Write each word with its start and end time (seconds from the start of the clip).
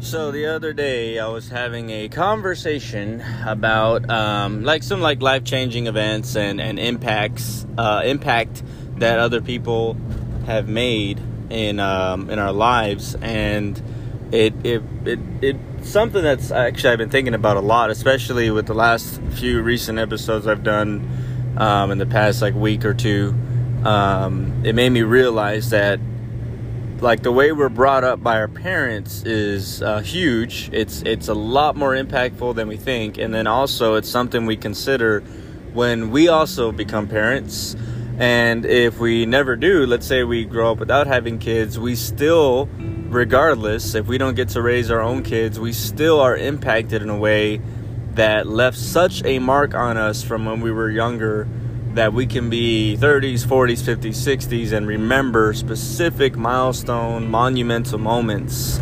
So 0.00 0.30
the 0.30 0.46
other 0.46 0.72
day, 0.72 1.18
I 1.18 1.28
was 1.28 1.50
having 1.50 1.90
a 1.90 2.08
conversation 2.08 3.22
about 3.44 4.08
um, 4.08 4.64
like 4.64 4.82
some 4.82 5.02
like 5.02 5.20
life 5.20 5.44
changing 5.44 5.88
events 5.88 6.36
and 6.36 6.58
and 6.58 6.78
impacts 6.78 7.66
uh, 7.76 8.00
impact 8.06 8.62
that 8.96 9.18
other 9.18 9.42
people 9.42 9.98
have 10.46 10.68
made 10.68 11.20
in 11.50 11.80
um, 11.80 12.30
in 12.30 12.38
our 12.38 12.52
lives, 12.52 13.14
and 13.16 13.80
it 14.32 14.54
it 14.64 14.82
it 15.04 15.18
it 15.42 15.56
something 15.82 16.22
that's 16.22 16.50
actually 16.50 16.90
I've 16.94 16.98
been 16.98 17.10
thinking 17.10 17.34
about 17.34 17.58
a 17.58 17.60
lot, 17.60 17.90
especially 17.90 18.50
with 18.50 18.66
the 18.66 18.74
last 18.74 19.20
few 19.32 19.60
recent 19.60 19.98
episodes 19.98 20.46
I've 20.46 20.64
done 20.64 21.54
um, 21.58 21.90
in 21.90 21.98
the 21.98 22.06
past 22.06 22.40
like 22.40 22.54
week 22.54 22.86
or 22.86 22.94
two. 22.94 23.34
Um, 23.84 24.62
it 24.64 24.74
made 24.74 24.90
me 24.90 25.02
realize 25.02 25.70
that 25.70 26.00
like 27.02 27.22
the 27.22 27.32
way 27.32 27.52
we're 27.52 27.68
brought 27.68 28.04
up 28.04 28.22
by 28.22 28.36
our 28.36 28.48
parents 28.48 29.22
is 29.24 29.82
uh, 29.82 30.00
huge. 30.00 30.70
It's 30.72 31.02
it's 31.02 31.28
a 31.28 31.34
lot 31.34 31.76
more 31.76 31.92
impactful 31.92 32.54
than 32.54 32.68
we 32.68 32.76
think, 32.76 33.18
and 33.18 33.32
then 33.32 33.46
also 33.46 33.94
it's 33.94 34.08
something 34.08 34.46
we 34.46 34.56
consider 34.56 35.20
when 35.72 36.10
we 36.10 36.28
also 36.28 36.72
become 36.72 37.08
parents. 37.08 37.76
And 38.18 38.66
if 38.66 38.98
we 38.98 39.24
never 39.24 39.56
do, 39.56 39.86
let's 39.86 40.06
say 40.06 40.24
we 40.24 40.44
grow 40.44 40.72
up 40.72 40.78
without 40.78 41.06
having 41.06 41.38
kids, 41.38 41.78
we 41.78 41.94
still, 41.94 42.68
regardless, 43.08 43.94
if 43.94 44.06
we 44.06 44.18
don't 44.18 44.34
get 44.34 44.50
to 44.50 44.60
raise 44.60 44.90
our 44.90 45.00
own 45.00 45.22
kids, 45.22 45.58
we 45.58 45.72
still 45.72 46.20
are 46.20 46.36
impacted 46.36 47.00
in 47.00 47.08
a 47.08 47.16
way 47.16 47.62
that 48.12 48.46
left 48.46 48.76
such 48.76 49.24
a 49.24 49.38
mark 49.38 49.74
on 49.74 49.96
us 49.96 50.22
from 50.22 50.44
when 50.44 50.60
we 50.60 50.70
were 50.70 50.90
younger 50.90 51.48
that 51.94 52.12
we 52.12 52.26
can 52.26 52.50
be 52.50 52.96
30s, 52.98 53.44
40s, 53.44 53.82
50s, 53.82 54.38
60s 54.38 54.72
and 54.72 54.86
remember 54.86 55.52
specific 55.52 56.36
milestone, 56.36 57.28
monumental 57.28 57.98
moments 57.98 58.80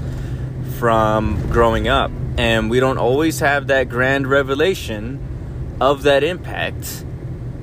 from 0.78 1.40
growing 1.50 1.88
up. 1.88 2.10
And 2.36 2.70
we 2.70 2.80
don't 2.80 2.98
always 2.98 3.40
have 3.40 3.66
that 3.68 3.88
grand 3.88 4.26
revelation 4.26 5.20
of 5.80 6.02
that 6.02 6.22
impact 6.22 7.04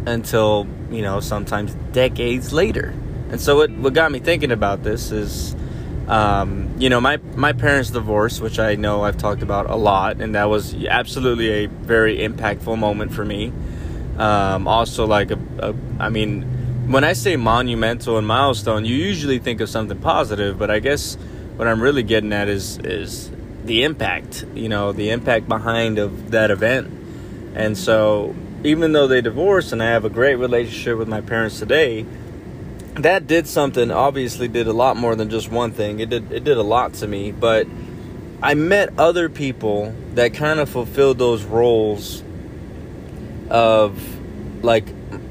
until, 0.05 0.67
you 0.89 1.01
know, 1.01 1.19
sometimes 1.19 1.73
decades 1.91 2.51
later. 2.51 2.93
And 3.29 3.39
so 3.39 3.57
what, 3.57 3.71
what 3.71 3.93
got 3.93 4.11
me 4.11 4.19
thinking 4.19 4.51
about 4.51 4.83
this 4.83 5.11
is, 5.11 5.55
um, 6.07 6.73
you 6.77 6.89
know, 6.89 6.99
my, 6.99 7.17
my 7.35 7.53
parents 7.53 7.89
divorce, 7.89 8.39
which 8.39 8.59
I 8.59 8.75
know 8.75 9.03
I've 9.03 9.17
talked 9.17 9.41
about 9.41 9.69
a 9.69 9.75
lot, 9.75 10.21
and 10.21 10.35
that 10.35 10.45
was 10.45 10.75
absolutely 10.85 11.49
a 11.49 11.65
very 11.67 12.17
impactful 12.17 12.77
moment 12.77 13.13
for 13.13 13.25
me. 13.25 13.51
Um, 14.17 14.67
also, 14.67 15.05
like 15.05 15.31
a, 15.31 15.39
a, 15.59 15.75
I 15.99 16.09
mean, 16.09 16.43
when 16.87 17.03
I 17.03 17.13
say 17.13 17.35
monumental 17.35 18.17
and 18.17 18.25
milestone, 18.27 18.85
you 18.85 18.95
usually 18.95 19.39
think 19.39 19.59
of 19.61 19.69
something 19.69 19.99
positive, 19.99 20.57
but 20.57 20.69
I 20.69 20.79
guess 20.79 21.15
what 21.55 21.67
I'm 21.67 21.81
really 21.81 22.03
getting 22.03 22.31
at 22.33 22.47
is 22.47 22.77
is 22.79 23.31
the 23.63 23.83
impact. 23.83 24.45
You 24.53 24.69
know, 24.69 24.91
the 24.91 25.09
impact 25.09 25.47
behind 25.47 25.99
of 25.99 26.31
that 26.31 26.51
event. 26.51 26.91
And 27.55 27.77
so, 27.77 28.35
even 28.63 28.91
though 28.91 29.07
they 29.07 29.21
divorced 29.21 29.71
and 29.71 29.81
I 29.81 29.87
have 29.87 30.05
a 30.05 30.09
great 30.09 30.35
relationship 30.35 30.97
with 30.97 31.07
my 31.07 31.21
parents 31.21 31.59
today, 31.59 32.05
that 32.95 33.27
did 33.27 33.47
something. 33.47 33.91
Obviously, 33.91 34.47
did 34.47 34.67
a 34.67 34.73
lot 34.73 34.95
more 34.95 35.15
than 35.15 35.29
just 35.29 35.51
one 35.51 35.71
thing. 35.71 35.99
It 35.99 36.09
did 36.09 36.31
it 36.31 36.43
did 36.43 36.57
a 36.57 36.63
lot 36.63 36.93
to 36.95 37.07
me, 37.07 37.31
but 37.31 37.67
I 38.41 38.53
met 38.53 38.97
other 38.97 39.27
people 39.27 39.93
that 40.13 40.33
kind 40.33 40.59
of 40.59 40.69
fulfilled 40.69 41.17
those 41.17 41.43
roles 41.43 42.23
of 43.49 44.63
like 44.63 44.87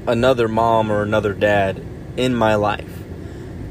another 0.07 0.47
mom 0.47 0.91
or 0.91 1.01
another 1.01 1.33
dad 1.33 1.81
in 2.17 2.35
my 2.35 2.55
life. 2.55 2.91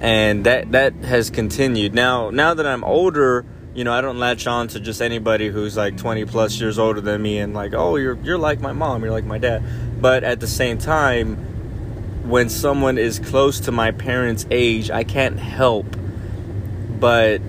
And 0.00 0.44
that 0.44 0.72
that 0.72 0.92
has 1.04 1.30
continued. 1.30 1.94
Now 1.94 2.30
now 2.30 2.54
that 2.54 2.66
i'm 2.66 2.84
older 2.84 3.44
you 3.74 3.82
know 3.82 3.92
i 3.92 4.00
don't 4.00 4.18
latch 4.20 4.46
on 4.46 4.68
to 4.68 4.78
just 4.78 5.02
anybody 5.02 5.48
who's 5.48 5.76
like 5.76 5.96
20 5.96 6.26
plus 6.26 6.60
years 6.60 6.78
older 6.78 7.00
than 7.00 7.20
me 7.20 7.38
and 7.38 7.54
like 7.54 7.74
oh 7.74 7.96
you're 7.96 8.16
you're 8.22 8.38
like 8.38 8.60
my 8.60 8.72
mom 8.72 9.02
you're 9.02 9.12
like 9.12 9.24
my 9.24 9.38
dad. 9.38 9.62
But 10.00 10.22
at 10.24 10.40
the 10.40 10.46
same 10.46 10.78
time 10.78 11.54
when 12.28 12.48
someone 12.48 12.98
is 12.98 13.18
close 13.18 13.60
to 13.60 13.72
my 13.72 13.90
parents 13.90 14.46
age 14.50 14.90
i 14.90 15.04
can't 15.04 15.38
help 15.38 15.86
but 16.98 17.40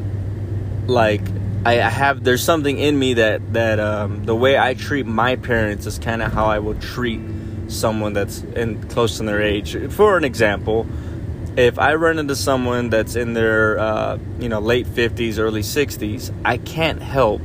like 0.85 1.21
I, 1.65 1.73
have 1.89 2.23
there's 2.23 2.43
something 2.43 2.77
in 2.77 2.97
me 2.97 3.15
that 3.15 3.53
that 3.53 3.79
um, 3.79 4.23
the 4.23 4.35
way 4.35 4.57
I 4.57 4.75
treat 4.75 5.07
my 5.07 5.35
parents 5.35 5.87
is 5.87 5.97
kind 5.97 6.21
of 6.21 6.31
how 6.31 6.45
I 6.45 6.59
will 6.59 6.79
treat 6.79 7.19
someone 7.67 8.13
that's 8.13 8.41
in 8.41 8.87
close 8.89 9.17
to 9.17 9.23
their 9.23 9.41
age. 9.41 9.75
For 9.91 10.15
an 10.15 10.23
example, 10.23 10.85
if 11.57 11.79
I 11.79 11.95
run 11.95 12.19
into 12.19 12.35
someone 12.35 12.91
that's 12.91 13.15
in 13.15 13.33
their 13.33 13.79
uh, 13.79 14.19
you 14.39 14.47
know 14.47 14.59
late 14.59 14.85
50s, 14.85 15.39
early 15.39 15.61
60s, 15.61 16.31
I 16.45 16.57
can't 16.57 17.01
help 17.01 17.41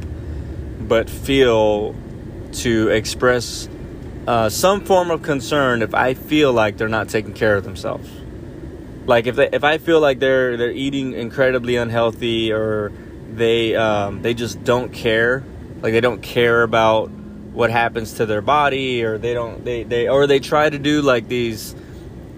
but 0.80 1.08
feel 1.08 1.94
to 2.52 2.88
express 2.88 3.68
uh, 4.26 4.50
some 4.50 4.84
form 4.84 5.10
of 5.10 5.22
concern 5.22 5.80
if 5.80 5.94
I 5.94 6.12
feel 6.12 6.52
like 6.52 6.76
they're 6.76 6.88
not 6.88 7.08
taking 7.08 7.32
care 7.32 7.56
of 7.56 7.64
themselves. 7.64 8.10
Like 9.06 9.26
if 9.26 9.36
they, 9.36 9.48
if 9.50 9.64
I 9.64 9.78
feel 9.78 10.00
like 10.00 10.18
they're 10.18 10.58
they're 10.58 10.70
eating 10.70 11.14
incredibly 11.14 11.76
unhealthy 11.76 12.52
or 12.52 12.92
they 13.36 13.74
um, 13.76 14.22
they 14.22 14.34
just 14.34 14.62
don't 14.64 14.92
care. 14.92 15.42
Like 15.82 15.92
they 15.92 16.00
don't 16.00 16.22
care 16.22 16.62
about 16.62 17.10
what 17.52 17.70
happens 17.70 18.14
to 18.14 18.26
their 18.26 18.40
body 18.40 19.02
or 19.02 19.18
they 19.18 19.34
don't 19.34 19.64
they, 19.64 19.82
they 19.82 20.08
or 20.08 20.26
they 20.26 20.38
try 20.38 20.70
to 20.70 20.78
do 20.78 21.02
like 21.02 21.28
these 21.28 21.74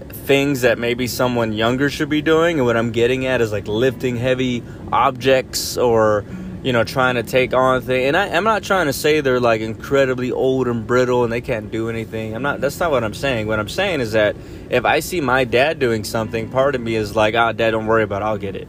things 0.09 0.63
that 0.63 0.79
maybe 0.79 1.07
someone 1.07 1.53
younger 1.53 1.91
should 1.91 2.09
be 2.09 2.23
doing. 2.23 2.59
And 2.59 2.67
what 2.67 2.77
i'm 2.77 2.93
getting 2.93 3.27
at 3.27 3.41
is 3.41 3.53
like 3.53 3.69
lifting 3.69 4.17
heavy 4.17 4.63
objects 4.91 5.77
or 5.77 6.25
you 6.63 6.73
know 6.73 6.85
trying 6.85 7.17
to 7.17 7.23
take 7.23 7.53
on 7.53 7.83
things. 7.83 8.09
And 8.09 8.17
I, 8.17 8.29
i'm 8.29 8.45
not 8.45 8.63
trying 8.63 8.87
to 8.87 8.93
say 8.93 9.21
they're 9.21 9.41
like 9.41 9.61
incredibly 9.61 10.33
old 10.33 10.67
and 10.67 10.87
brittle 10.87 11.25
and 11.25 11.33
they 11.33 11.41
can't 11.41 11.71
do 11.71 11.91
anything. 11.91 12.35
I'm 12.35 12.43
not 12.43 12.61
that's 12.61 12.81
not 12.81 12.91
what 12.91 13.05
i'm 13.05 13.15
saying. 13.15 13.49
What 13.49 13.59
i'm 13.59 13.69
saying 13.69 14.01
is 14.01 14.13
that 14.13 14.35
if 14.71 14.85
i 14.87 15.01
see 15.01 15.21
my 15.21 15.45
dad 15.45 15.79
doing 15.79 16.05
something 16.05 16.49
part 16.49 16.75
of 16.75 16.81
me 16.81 16.95
is 16.95 17.15
like 17.15 17.35
ah 17.35 17.49
oh, 17.49 17.53
dad 17.53 17.73
don't 17.73 17.87
worry 17.87 18.05
about 18.05 18.23
it. 18.23 18.25
I'll 18.25 18.39
get 18.39 18.57
it 18.57 18.69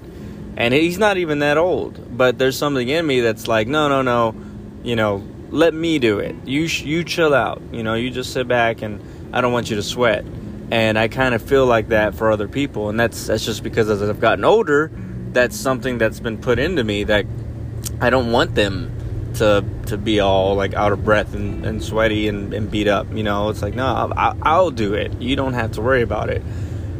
and 0.57 0.73
he's 0.73 0.97
not 0.97 1.17
even 1.17 1.39
that 1.39 1.57
old. 1.57 2.17
But 2.17 2.37
there's 2.37 2.57
something 2.57 2.87
in 2.87 3.05
me 3.05 3.21
that's 3.21 3.47
like 3.47 3.67
no 3.67 3.87
no 3.87 4.01
no. 4.01 4.35
You 4.83 4.95
know 4.95 5.27
let 5.49 5.73
me 5.73 5.99
do 5.99 6.19
it. 6.19 6.35
You 6.45 6.67
sh- 6.67 6.83
you 6.83 7.03
chill 7.03 7.33
out. 7.33 7.61
You 7.71 7.83
know 7.83 7.93
you 7.93 8.09
just 8.09 8.33
sit 8.33 8.47
back 8.47 8.81
and 8.81 8.99
i 9.31 9.41
don't 9.41 9.53
want 9.53 9.69
you 9.69 9.75
to 9.75 9.83
sweat. 9.83 10.25
And 10.71 10.97
i 10.97 11.07
kind 11.07 11.35
of 11.35 11.41
feel 11.41 11.65
like 11.65 11.89
that 11.89 12.15
for 12.15 12.31
other 12.31 12.47
people. 12.47 12.89
And 12.89 12.99
that's 12.99 13.27
that's 13.27 13.45
just 13.45 13.63
because 13.63 13.89
as 13.89 14.01
i've 14.01 14.19
gotten 14.19 14.43
older 14.45 14.91
that's 15.33 15.57
something 15.57 15.97
that's 15.97 16.19
been 16.19 16.37
put 16.37 16.59
into 16.59 16.83
me 16.83 17.03
that 17.03 17.25
i 17.99 18.11
don't 18.11 18.31
want 18.31 18.53
them 18.53 18.93
to 19.35 19.65
to 19.87 19.97
be 19.97 20.19
all 20.19 20.55
like 20.55 20.73
out 20.73 20.91
of 20.91 21.03
breath 21.03 21.33
and, 21.33 21.65
and 21.65 21.83
sweaty 21.83 22.27
and, 22.27 22.53
and 22.53 22.69
beat 22.69 22.87
up. 22.87 23.07
You 23.13 23.23
know 23.23 23.49
it's 23.49 23.61
like 23.61 23.75
no 23.75 23.85
I'll, 23.85 24.37
I'll 24.41 24.71
do 24.71 24.93
it. 24.93 25.21
You 25.21 25.35
don't 25.35 25.53
have 25.53 25.73
to 25.73 25.81
worry 25.81 26.01
about 26.01 26.29
it. 26.29 26.41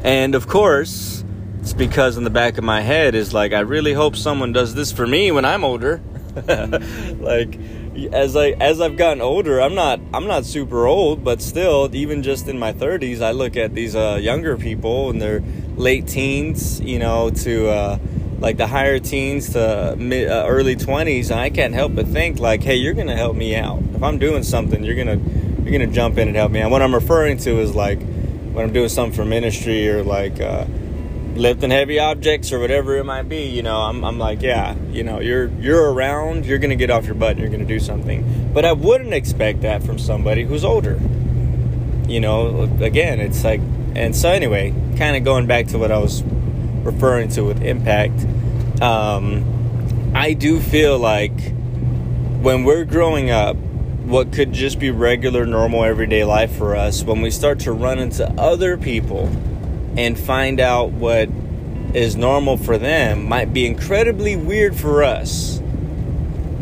And 0.04 0.36
of 0.36 0.48
course 0.48 1.23
it's 1.64 1.72
because 1.72 2.18
in 2.18 2.26
the 2.26 2.30
back 2.30 2.58
of 2.58 2.64
my 2.66 2.82
head 2.82 3.16
is 3.16 3.34
like 3.34 3.54
I 3.54 3.62
really 3.62 3.94
hope 3.94 4.18
someone 4.18 4.52
does 4.52 4.76
this 4.76 4.92
for 4.92 5.08
me 5.08 5.32
when 5.32 5.46
I'm 5.46 5.64
older. 5.64 6.02
like 6.46 7.58
as 8.12 8.36
I 8.36 8.50
as 8.50 8.82
I've 8.82 8.98
gotten 8.98 9.22
older, 9.22 9.62
I'm 9.62 9.74
not 9.74 10.02
I'm 10.14 10.28
not 10.28 10.44
super 10.44 10.86
old, 10.88 11.24
but 11.24 11.42
still, 11.42 11.90
even 11.96 12.22
just 12.22 12.50
in 12.50 12.60
my 12.60 12.74
30s, 12.74 13.22
I 13.22 13.32
look 13.32 13.56
at 13.56 13.74
these 13.74 13.96
uh, 13.96 14.20
younger 14.22 14.58
people 14.58 15.10
in 15.10 15.20
their 15.20 15.42
late 15.78 16.06
teens, 16.06 16.82
you 16.82 17.00
know, 17.00 17.30
to 17.30 17.70
uh, 17.70 17.98
like 18.40 18.58
the 18.58 18.68
higher 18.68 19.00
teens 19.00 19.52
to 19.52 19.96
mid, 19.98 20.28
uh, 20.28 20.44
early 20.46 20.76
20s, 20.76 21.32
and 21.32 21.40
I 21.40 21.50
can't 21.50 21.74
help 21.74 21.96
but 21.96 22.08
think 22.08 22.40
like, 22.40 22.62
hey, 22.62 22.76
you're 22.76 22.94
gonna 22.94 23.16
help 23.16 23.38
me 23.38 23.56
out. 23.56 23.82
If 23.96 24.04
I'm 24.04 24.20
doing 24.20 24.44
something, 24.44 24.84
you're 24.84 24.98
gonna 24.98 25.16
you're 25.64 25.72
gonna 25.72 25.88
jump 25.88 26.18
in 26.18 26.28
and 26.28 26.36
help 26.36 26.52
me. 26.52 26.60
And 26.60 26.72
what 26.72 26.82
I'm 26.82 26.94
referring 26.94 27.38
to 27.38 27.62
is 27.62 27.74
like 27.74 28.02
when 28.02 28.66
I'm 28.66 28.74
doing 28.74 28.90
something 28.90 29.16
for 29.16 29.24
ministry 29.24 29.88
or 29.88 30.04
like 30.04 30.42
uh, 30.42 30.66
lifting 31.36 31.72
heavy 31.72 32.00
objects 32.00 32.52
or 32.52 32.60
whatever 32.60 32.98
it 32.98 33.04
might 33.04 33.28
be, 33.28 33.46
you 33.46 33.64
know, 33.64 33.78
I'm, 33.78 34.04
I'm 34.04 34.20
like, 34.20 34.42
yeah, 34.42 34.76
you 34.92 35.04
know, 35.04 35.20
you're 35.20 35.48
you're 35.60 35.92
around, 35.92 36.46
you're 36.46 36.60
gonna 36.60 36.76
get 36.76 36.90
off 36.90 37.06
your 37.06 37.16
butt, 37.16 37.32
and 37.32 37.40
you're 37.40 37.50
gonna 37.50 37.66
do 37.66 37.80
something. 37.80 38.52
But 38.54 38.66
I 38.66 38.74
wouldn't 38.74 39.14
expect 39.14 39.62
that 39.62 39.84
from 39.84 39.98
somebody 39.98 40.44
who's 40.44 40.64
older. 40.64 41.00
You 42.08 42.20
know, 42.20 42.64
again, 42.82 43.20
it's 43.20 43.44
like, 43.44 43.62
and 43.96 44.16
so 44.16 44.30
anyway, 44.30 44.74
kind 44.98 45.16
of 45.16 45.24
going 45.24 45.48
back 45.48 45.68
to 45.68 45.78
what 45.78 45.92
I 45.92 45.98
was 45.98 46.24
referring 46.84 47.30
to 47.30 47.44
with 47.44 47.62
impact, 47.64 48.26
um, 48.82 50.12
I 50.14 50.34
do 50.34 50.60
feel 50.60 51.00
like 51.00 51.54
when 52.42 52.64
we're 52.66 52.86
growing 52.86 53.30
up, 53.30 53.56
what 53.56 54.34
could 54.34 54.52
just 54.52 54.80
be 54.80 54.92
regular, 54.92 55.46
normal, 55.46 55.86
everyday 55.86 56.26
life 56.26 56.54
for 56.56 56.76
us, 56.76 57.04
when 57.04 57.22
we 57.22 57.32
start 57.32 57.60
to 57.62 57.72
run 57.72 58.00
into 58.00 58.30
other 58.40 58.78
people 58.78 59.32
and 59.98 60.18
find 60.18 60.60
out 60.60 60.92
what 60.92 61.30
is 61.94 62.16
normal 62.16 62.58
for 62.58 62.78
them 62.78 63.26
might 63.26 63.54
be 63.54 63.66
incredibly 63.66 64.36
weird 64.36 64.76
for 64.76 65.04
us. 65.04 65.62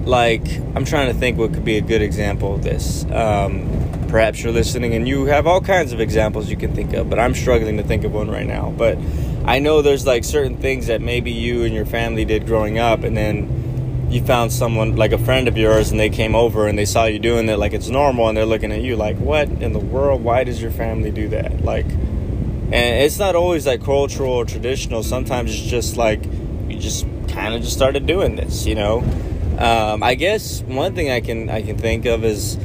Like, 0.04 0.46
I'm 0.76 0.84
trying 0.84 1.14
to 1.14 1.18
think 1.18 1.38
what 1.38 1.54
could 1.54 1.64
be 1.64 1.78
a 1.78 1.82
good 1.82 2.02
example 2.02 2.56
of 2.56 2.64
this. 2.64 3.06
Um, 3.06 3.70
perhaps 4.10 4.44
you're 4.44 4.52
listening 4.52 4.94
and 4.94 5.08
you 5.08 5.26
have 5.26 5.48
all 5.48 5.62
kinds 5.62 5.94
of 5.94 6.02
examples 6.02 6.50
you 6.50 6.58
can 6.58 6.76
think 6.76 6.94
of, 6.94 7.10
but 7.10 7.18
I'm 7.18 7.34
struggling 7.34 7.78
to 7.78 7.84
think 7.84 8.04
of 8.04 8.14
one 8.14 8.30
right 8.30 8.46
now. 8.46 8.74
But 8.78 8.98
I 9.46 9.60
know 9.60 9.82
there's 9.82 10.06
like 10.06 10.24
certain 10.24 10.58
things 10.58 10.88
that 10.88 11.02
maybe 11.02 11.32
you 11.32 11.64
and 11.64 11.74
your 11.74 11.86
family 11.86 12.26
did 12.26 12.46
growing 12.46 12.78
up, 12.78 13.04
and 13.04 13.16
then 13.16 14.08
you 14.12 14.22
found 14.26 14.52
someone 14.52 14.98
like 14.98 15.14
a 15.14 15.18
friend 15.18 15.48
of 15.48 15.58
yours 15.58 15.92
and 15.92 16.00
they 16.00 16.10
came 16.10 16.36
over 16.36 16.68
and 16.68 16.78
they 16.78 16.84
saw 16.84 17.06
you 17.06 17.18
doing 17.18 17.48
it 17.48 17.56
like 17.56 17.72
it's 17.72 17.88
normal 17.88 18.28
and 18.28 18.38
they're 18.38 18.46
looking 18.46 18.70
at 18.74 18.82
you 18.82 18.98
like 18.98 19.16
what 19.18 19.48
in 19.48 19.72
the 19.72 19.80
world 19.80 20.22
why 20.22 20.44
does 20.44 20.62
your 20.62 20.70
family 20.70 21.12
do 21.12 21.30
that 21.30 21.64
like 21.64 21.86
and 22.74 23.04
it's 23.04 23.20
not 23.20 23.36
always 23.36 23.68
like 23.68 23.84
cultural 23.84 24.32
or 24.32 24.46
traditional. 24.46 25.04
Sometimes 25.04 25.52
it's 25.52 25.70
just 25.70 25.98
like 25.98 26.24
you 26.70 26.80
just 26.80 27.06
kind 27.30 27.54
of 27.54 27.62
just 27.62 27.74
started 27.74 28.06
doing 28.06 28.36
this 28.36 28.66
you 28.66 28.76
know? 28.76 29.00
Um, 29.58 30.02
i 30.02 30.16
guess 30.16 30.62
one 30.64 30.96
thing 30.96 31.12
i 31.12 31.22
can 31.22 31.50
i 31.50 31.62
can 31.62 31.78
think 31.78 32.06
of 32.06 32.26
is 32.26 32.58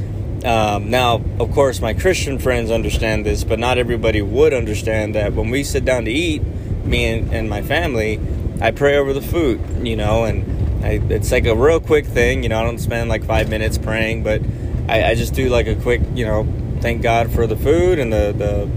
um, 0.43 0.89
now 0.89 1.21
of 1.39 1.51
course 1.51 1.79
my 1.79 1.93
christian 1.93 2.39
friends 2.39 2.71
understand 2.71 3.25
this 3.25 3.43
but 3.43 3.59
not 3.59 3.77
everybody 3.77 4.21
would 4.21 4.53
understand 4.53 5.13
that 5.15 5.33
when 5.33 5.49
we 5.51 5.63
sit 5.63 5.85
down 5.85 6.05
to 6.05 6.11
eat 6.11 6.41
me 6.85 7.05
and, 7.05 7.31
and 7.31 7.49
my 7.49 7.61
family 7.61 8.19
i 8.61 8.71
pray 8.71 8.97
over 8.97 9.13
the 9.13 9.21
food 9.21 9.59
you 9.85 9.95
know? 9.95 10.25
And 10.25 10.85
I, 10.85 11.01
it's 11.09 11.31
like 11.31 11.45
a 11.45 11.55
real 11.55 11.79
quick 11.79 12.05
thing. 12.05 12.43
You 12.43 12.49
know, 12.49 12.59
I 12.59 12.63
don't 12.63 12.79
spend 12.79 13.09
like 13.09 13.23
five 13.23 13.49
minutes 13.49 13.77
praying, 13.77 14.23
but 14.23 14.41
I, 14.87 15.11
I 15.11 15.15
just 15.15 15.33
do 15.33 15.49
like 15.49 15.67
a 15.67 15.75
quick, 15.75 16.01
you 16.13 16.25
know, 16.25 16.47
thank 16.81 17.01
God 17.01 17.31
for 17.31 17.47
the 17.47 17.55
food 17.55 17.99
and 17.99 18.11
the, 18.11 18.33
the 18.37 18.69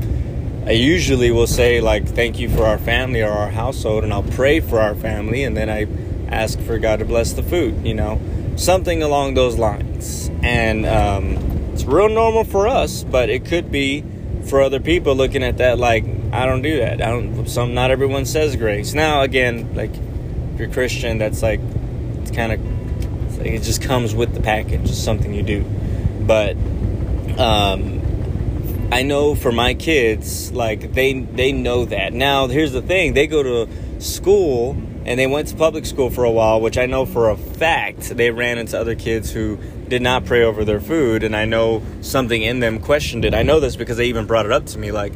I 0.66 0.72
usually 0.72 1.30
will 1.30 1.46
say 1.46 1.80
like 1.80 2.06
thank 2.06 2.38
you 2.38 2.48
for 2.48 2.64
our 2.64 2.78
family 2.78 3.22
or 3.22 3.30
our 3.30 3.50
household 3.50 4.04
and 4.04 4.12
I'll 4.12 4.22
pray 4.22 4.60
for 4.60 4.78
our 4.80 4.94
family 4.94 5.42
and 5.44 5.56
then 5.56 5.70
I 5.70 5.86
ask 6.28 6.58
for 6.60 6.78
God 6.78 6.98
to 6.98 7.04
bless 7.04 7.32
the 7.32 7.42
food, 7.42 7.86
you 7.86 7.94
know, 7.94 8.20
something 8.56 9.02
along 9.02 9.34
those 9.34 9.58
lines. 9.58 10.30
And 10.42 10.86
um, 10.86 11.36
it's 11.72 11.84
real 11.84 12.08
normal 12.08 12.44
for 12.44 12.68
us, 12.68 13.04
but 13.04 13.30
it 13.30 13.46
could 13.46 13.72
be 13.72 14.04
for 14.46 14.60
other 14.60 14.80
people 14.80 15.14
looking 15.14 15.42
at 15.42 15.58
that 15.58 15.78
like 15.78 16.04
I 16.32 16.46
don't 16.46 16.62
do 16.62 16.78
that. 16.78 17.02
I 17.02 17.10
don't. 17.10 17.48
Some 17.48 17.74
not 17.74 17.90
everyone 17.90 18.24
says 18.24 18.54
grace. 18.56 18.94
Now 18.94 19.22
again, 19.22 19.74
like 19.74 19.90
if 19.90 20.60
you're 20.60 20.68
Christian, 20.70 21.18
that's 21.18 21.42
like 21.42 21.60
it's 22.22 22.30
kind 22.30 22.52
of 22.52 23.38
like 23.38 23.48
it 23.48 23.62
just 23.62 23.82
comes 23.82 24.14
with 24.14 24.34
the 24.34 24.40
package. 24.40 24.82
It's 24.82 24.98
something 24.98 25.34
you 25.34 25.42
do. 25.42 25.64
But 26.20 26.56
um, 27.38 28.00
I 28.92 29.02
know 29.02 29.34
for 29.34 29.52
my 29.52 29.74
kids, 29.74 30.50
like 30.52 30.92
they 30.92 31.20
they 31.20 31.52
know 31.52 31.84
that. 31.84 32.12
Now 32.12 32.48
here's 32.48 32.72
the 32.72 32.82
thing: 32.82 33.14
they 33.14 33.26
go 33.26 33.42
to 33.42 34.00
school 34.00 34.76
and 35.04 35.18
they 35.18 35.26
went 35.26 35.48
to 35.48 35.56
public 35.56 35.86
school 35.86 36.10
for 36.10 36.24
a 36.24 36.30
while, 36.30 36.60
which 36.60 36.76
I 36.76 36.86
know 36.86 37.06
for 37.06 37.30
a 37.30 37.36
fact 37.36 38.10
they 38.10 38.30
ran 38.30 38.58
into 38.58 38.78
other 38.78 38.94
kids 38.94 39.30
who 39.30 39.58
did 39.88 40.02
not 40.02 40.24
pray 40.24 40.42
over 40.42 40.64
their 40.64 40.80
food, 40.80 41.22
and 41.22 41.34
I 41.34 41.44
know 41.44 41.82
something 42.00 42.42
in 42.42 42.60
them 42.60 42.80
questioned 42.80 43.24
it. 43.24 43.34
I 43.34 43.42
know 43.42 43.60
this 43.60 43.76
because 43.76 43.96
they 43.96 44.06
even 44.06 44.26
brought 44.26 44.46
it 44.46 44.52
up 44.52 44.66
to 44.66 44.78
me, 44.78 44.92
like, 44.92 45.12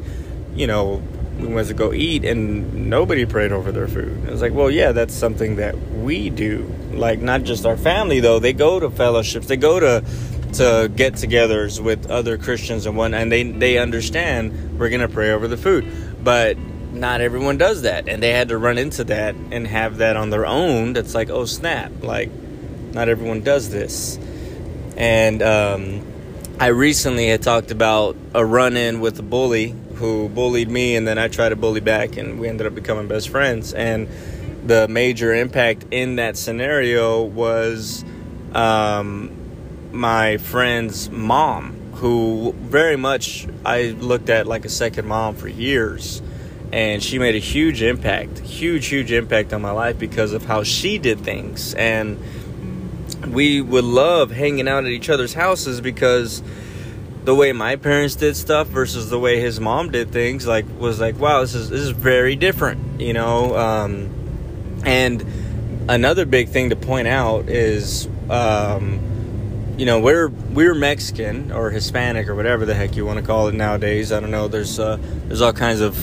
you 0.55 0.67
know, 0.67 1.03
we 1.39 1.49
went 1.49 1.69
to 1.69 1.75
go 1.75 1.93
eat 1.93 2.25
and 2.25 2.89
nobody 2.91 3.27
prayed 3.27 3.53
over 3.53 3.73
their 3.73 3.89
food. 3.89 4.25
It 4.25 4.31
was 4.31 4.41
like, 4.41 4.53
well, 4.53 4.71
yeah, 4.71 4.93
that's 4.93 5.15
something 5.15 5.57
that 5.57 5.77
we 5.91 6.31
do. 6.31 6.73
Like 6.93 7.21
not 7.21 7.43
just 7.43 7.67
our 7.67 7.77
family 7.77 8.21
though. 8.21 8.39
They 8.39 8.53
go 8.53 8.79
to 8.79 8.89
fellowships. 8.91 9.49
They 9.49 9.57
go 9.57 9.81
to 9.81 10.05
to 10.55 10.91
get-togethers 10.95 11.81
with 11.81 12.11
other 12.11 12.39
Christians 12.39 12.87
and 12.87 12.97
one, 12.97 13.15
and 13.15 13.31
they 13.31 13.43
they 13.45 13.79
understand 13.79 14.79
we're 14.79 14.91
gonna 14.91 15.09
pray 15.09 15.31
over 15.31 15.49
the 15.49 15.57
food, 15.57 15.85
but 16.23 16.57
not 16.93 17.21
everyone 17.21 17.59
does 17.59 17.83
that, 17.83 18.09
and 18.09 18.23
they 18.23 18.31
had 18.31 18.49
to 18.49 18.59
run 18.59 18.79
into 18.79 19.05
that 19.05 19.35
and 19.51 19.67
have 19.67 19.99
that 19.99 20.17
on 20.17 20.31
their 20.31 20.47
own. 20.47 20.93
That's 20.93 21.15
like, 21.15 21.31
oh 21.31 21.45
snap! 21.45 21.91
Like, 22.03 22.31
not 22.93 23.09
everyone 23.09 23.43
does 23.43 23.71
this, 23.71 24.19
and 24.97 25.43
um, 25.43 26.07
I 26.61 26.69
recently 26.69 27.29
had 27.29 27.43
talked 27.43 27.73
about 27.73 28.17
a 28.33 28.45
run-in 28.45 29.01
with 29.01 29.19
a 29.19 29.23
bully 29.23 29.75
who 29.97 30.29
bullied 30.29 30.69
me, 30.69 30.95
and 30.97 31.07
then 31.07 31.19
I 31.19 31.29
tried 31.29 31.49
to 31.51 31.57
bully 31.57 31.81
back, 31.81 32.17
and 32.17 32.39
we 32.39 32.49
ended 32.49 32.67
up 32.67 32.75
becoming 32.75 33.09
best 33.09 33.29
friends. 33.29 33.73
And 33.73 34.09
the 34.65 34.89
major 34.89 35.35
impact 35.35 35.87
in 35.91 36.17
that 36.17 36.37
scenario 36.37 37.23
was 37.23 38.05
um, 38.55 39.31
my 39.95 40.37
friend's 40.37 41.11
mom, 41.11 41.73
who 41.95 42.53
very 42.59 42.97
much 42.97 43.47
I 43.65 43.91
looked 43.99 44.29
at 44.29 44.47
like 44.47 44.65
a 44.65 44.69
second 44.69 45.07
mom 45.07 45.37
for 45.37 45.49
years. 45.49 46.23
And 46.73 47.01
she 47.03 47.21
made 47.21 47.37
a 47.37 47.39
huge 47.39 47.83
impact, 47.83 48.41
huge, 48.41 48.87
huge 48.87 49.13
impact 49.13 49.53
on 49.53 49.63
my 49.63 49.71
life 49.71 49.97
because 49.97 50.33
of 50.33 50.45
how 50.45 50.65
she 50.65 50.99
did 50.99 51.21
things. 51.21 51.73
And 51.75 52.19
we 53.33 53.61
would 53.61 53.85
love 53.85 54.31
hanging 54.31 54.67
out 54.69 54.85
at 54.85 54.91
each 54.91 55.09
other's 55.09 55.35
houses 55.35 55.81
because 55.81 56.43
the 57.25 57.35
way 57.35 57.53
my 57.53 57.77
parents 57.77 58.17
did 58.17 58.37
stuff 58.37 58.67
versus 58.67 59.09
the 59.09 59.19
way 59.19 59.41
his 59.41 59.59
mom 59.59 59.91
did 59.91 60.11
things 60.11 60.47
like 60.47 60.67
was 60.79 61.01
like 61.01 61.19
wow 61.19 61.41
this 61.41 61.55
is 61.55 61.71
this 61.71 61.81
is 61.81 61.91
very 61.91 62.37
different 62.37 63.01
you 63.01 63.15
know 63.15 63.57
um, 63.57 64.83
and 64.85 65.25
another 65.89 66.27
big 66.27 66.51
thing 66.51 66.69
to 66.69 66.77
point 66.77 67.09
out 67.09 67.49
is 67.49 68.07
um, 68.29 69.01
you 69.77 69.87
know 69.87 70.01
we're 70.01 70.29
we're 70.29 70.75
Mexican 70.75 71.53
or 71.53 71.71
Hispanic 71.71 72.29
or 72.29 72.35
whatever 72.35 72.65
the 72.67 72.75
heck 72.75 72.97
you 72.97 73.05
want 73.05 73.19
to 73.19 73.25
call 73.25 73.49
it 73.49 73.55
nowadays 73.55 74.13
I 74.13 74.21
don't 74.21 74.31
know 74.31 74.49
there's 74.49 74.79
uh, 74.79 74.99
there's 75.27 75.41
all 75.41 75.53
kinds 75.53 75.81
of 75.81 75.95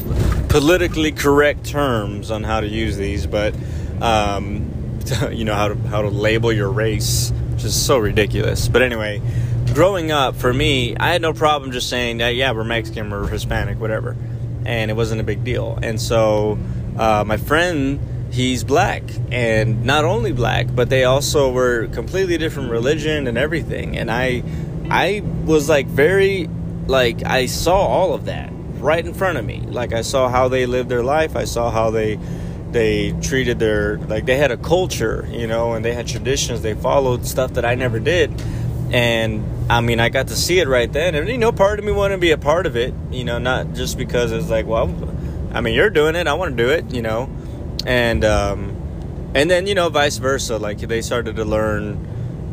politically 0.50 1.12
correct 1.12 1.66
terms 1.66 2.32
on 2.32 2.44
how 2.44 2.62
to 2.62 2.68
use 2.68 2.98
these 2.98 3.26
but 3.26 3.56
um, 4.02 5.00
you 5.32 5.46
know 5.46 5.56
how 5.56 5.70
to 5.70 5.76
how 5.88 6.02
to 6.02 6.10
label 6.10 6.52
your 6.52 6.70
race 6.70 7.32
which 7.52 7.64
is 7.64 7.76
so 7.76 7.98
ridiculous 7.98 8.68
but 8.68 8.82
anyway 8.82 9.22
growing 9.74 10.12
up, 10.12 10.36
for 10.36 10.54
me, 10.54 10.96
I 10.98 11.12
had 11.14 11.22
no 11.22 11.34
problem 11.34 11.72
just 11.72 11.90
saying 11.90 12.18
that, 12.18 12.36
yeah, 12.36 12.52
we're 12.52 12.64
Mexican, 12.64 13.10
we're 13.10 13.28
Hispanic, 13.28 13.80
whatever. 13.80 14.16
And 14.66 14.92
it 14.92 14.96
wasn't 14.96 15.22
a 15.22 15.24
big 15.24 15.44
deal. 15.44 15.80
And 15.82 16.00
so 16.00 16.60
uh, 16.98 17.24
my 17.26 17.38
friend, 17.38 18.00
he's 18.32 18.64
black. 18.64 19.04
And 19.32 19.84
not 19.86 20.06
only 20.06 20.32
black, 20.32 20.68
but 20.74 20.90
they 20.90 21.04
also 21.04 21.52
were 21.52 21.88
completely 21.88 22.38
different 22.38 22.72
religion 22.72 23.28
and 23.28 23.38
everything. 23.38 23.98
And 23.98 24.10
I, 24.10 24.44
I 24.90 25.22
was 25.46 25.70
like 25.70 25.88
very, 25.88 26.50
like, 26.88 27.26
I 27.26 27.46
saw 27.46 27.76
all 27.76 28.14
of 28.14 28.26
that 28.26 28.50
right 28.80 29.06
in 29.06 29.14
front 29.14 29.38
of 29.38 29.46
me. 29.46 29.62
Like, 29.62 29.94
I 29.94 30.02
saw 30.02 30.30
how 30.30 30.48
they 30.48 30.66
lived 30.66 30.90
their 30.90 31.04
life, 31.04 31.36
I 31.36 31.46
saw 31.46 31.70
how 31.70 31.92
they 31.92 32.20
they 32.72 33.12
treated 33.22 33.60
their 33.60 33.98
like 33.98 34.26
they 34.26 34.38
had 34.38 34.50
a 34.50 34.56
culture 34.56 35.28
you 35.30 35.46
know 35.46 35.74
and 35.74 35.84
they 35.84 35.92
had 35.92 36.08
traditions 36.08 36.62
they 36.62 36.74
followed 36.74 37.26
stuff 37.26 37.56
that 37.56 37.66
i 37.66 37.76
never 37.76 38.00
did 38.00 38.32
and 38.92 39.46
I 39.70 39.80
mean, 39.80 40.02
I 40.02 40.10
got 40.10 40.28
to 40.28 40.36
see 40.36 40.60
it 40.60 40.68
right 40.68 40.92
then, 40.92 41.16
and 41.16 41.30
you 41.30 41.38
know, 41.38 41.54
part 41.54 41.80
of 41.80 41.86
me 41.86 41.94
wanted 41.94 42.16
to 42.16 42.20
be 42.20 42.32
a 42.32 42.38
part 42.38 42.66
of 42.66 42.76
it. 42.76 42.94
You 43.10 43.24
know, 43.24 43.40
not 43.40 43.74
just 43.74 43.98
because 43.98 44.34
it's 44.34 44.50
like, 44.50 44.66
well, 44.66 44.94
I 45.54 45.62
mean, 45.62 45.76
you're 45.76 45.90
doing 45.90 46.16
it, 46.16 46.28
I 46.28 46.34
want 46.34 46.58
to 46.58 46.64
do 46.64 46.70
it. 46.70 46.94
You 46.94 47.02
know, 47.02 47.30
and 47.86 48.24
um, 48.24 48.76
and 49.34 49.50
then 49.50 49.68
you 49.68 49.76
know, 49.76 49.90
vice 49.90 50.18
versa. 50.18 50.58
Like 50.58 50.80
they 50.80 51.02
started 51.02 51.36
to 51.38 51.46
learn 51.46 51.96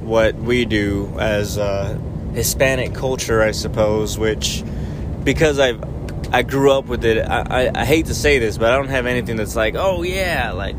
what 0.06 0.34
we 0.36 0.64
do 0.64 1.14
as 1.18 1.58
uh, 1.58 1.98
Hispanic 2.34 2.94
culture, 2.94 3.42
I 3.42 3.52
suppose. 3.52 4.18
Which 4.18 4.62
because 5.24 5.58
I 5.58 5.78
I 6.32 6.42
grew 6.42 6.72
up 6.72 6.86
with 6.86 7.04
it. 7.04 7.18
I, 7.18 7.68
I 7.68 7.80
I 7.82 7.84
hate 7.84 8.06
to 8.06 8.14
say 8.14 8.38
this, 8.38 8.58
but 8.58 8.72
I 8.72 8.76
don't 8.76 8.88
have 8.88 9.06
anything 9.06 9.36
that's 9.36 9.56
like, 9.56 9.74
oh 9.76 10.02
yeah, 10.02 10.52
like 10.52 10.76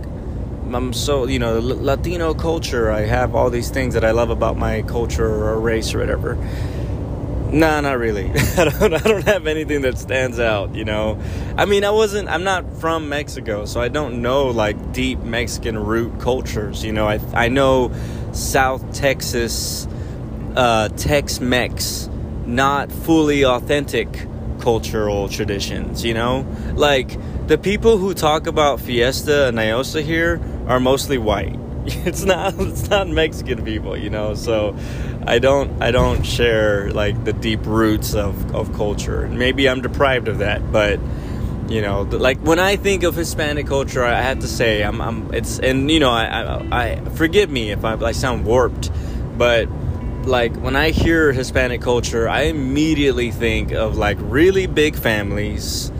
I'm 0.73 0.93
so 0.93 1.27
you 1.27 1.39
know 1.39 1.59
Latino 1.59 2.33
culture. 2.33 2.91
I 2.91 3.01
have 3.01 3.35
all 3.35 3.49
these 3.49 3.69
things 3.69 3.93
that 3.93 4.03
I 4.03 4.11
love 4.11 4.29
about 4.29 4.57
my 4.57 4.81
culture 4.83 5.25
or 5.25 5.59
race 5.59 5.93
or 5.93 5.99
whatever. 5.99 6.37
Nah, 7.51 7.81
not 7.81 7.97
really. 7.97 8.29
I 8.57 8.65
don't. 8.65 8.93
I 8.93 8.99
don't 8.99 9.25
have 9.25 9.47
anything 9.47 9.81
that 9.81 9.97
stands 9.97 10.39
out. 10.39 10.75
You 10.75 10.85
know, 10.85 11.19
I 11.57 11.65
mean, 11.65 11.83
I 11.83 11.89
wasn't. 11.89 12.29
I'm 12.29 12.43
not 12.43 12.79
from 12.79 13.09
Mexico, 13.09 13.65
so 13.65 13.81
I 13.81 13.87
don't 13.87 14.21
know 14.21 14.47
like 14.47 14.93
deep 14.93 15.19
Mexican 15.19 15.77
root 15.77 16.19
cultures. 16.19 16.83
You 16.83 16.93
know, 16.93 17.07
I 17.07 17.19
I 17.33 17.47
know 17.47 17.91
South 18.33 18.93
Texas, 18.93 19.87
uh, 20.55 20.89
Tex-Mex, 20.89 22.07
not 22.45 22.91
fully 22.91 23.43
authentic 23.45 24.27
cultural 24.59 25.27
traditions. 25.27 26.05
You 26.05 26.13
know, 26.13 26.45
like 26.75 27.17
the 27.47 27.57
people 27.57 27.97
who 27.97 28.13
talk 28.13 28.45
about 28.45 28.79
Fiesta 28.79 29.47
and 29.47 29.57
NIOSA 29.57 30.03
here 30.03 30.39
are 30.67 30.79
mostly 30.79 31.17
white. 31.17 31.55
It's 32.05 32.23
not 32.23 32.53
it's 32.59 32.89
not 32.89 33.07
Mexican 33.07 33.65
people, 33.65 33.97
you 33.97 34.11
know. 34.11 34.35
So 34.35 34.75
I 35.25 35.39
don't 35.39 35.81
I 35.81 35.91
don't 35.91 36.23
share 36.23 36.91
like 36.91 37.23
the 37.23 37.33
deep 37.33 37.65
roots 37.65 38.13
of 38.13 38.55
of 38.55 38.73
culture. 38.73 39.27
Maybe 39.27 39.67
I'm 39.69 39.81
deprived 39.81 40.27
of 40.27 40.39
that, 40.39 40.71
but 40.71 40.99
you 41.69 41.81
know, 41.81 42.01
like 42.01 42.39
when 42.39 42.57
I 42.57 42.77
think 42.77 43.03
of 43.03 43.15
Hispanic 43.15 43.67
culture, 43.67 44.03
I 44.03 44.21
have 44.21 44.39
to 44.39 44.47
say 44.47 44.83
I'm, 44.83 45.01
I'm 45.01 45.33
it's 45.33 45.59
and 45.59 45.89
you 45.91 45.99
know 45.99 46.09
I, 46.09 46.25
I, 46.25 46.81
I 46.81 47.05
forgive 47.11 47.49
me 47.49 47.71
if 47.71 47.85
I, 47.85 47.93
I 47.93 48.11
sound 48.11 48.45
warped, 48.45 48.91
but 49.37 49.69
like 50.25 50.55
when 50.55 50.75
I 50.75 50.89
hear 50.89 51.31
Hispanic 51.31 51.81
culture, 51.81 52.27
I 52.27 52.43
immediately 52.43 53.31
think 53.31 53.71
of 53.71 53.97
like 53.97 54.17
really 54.19 54.67
big 54.67 54.95
families 54.95 55.91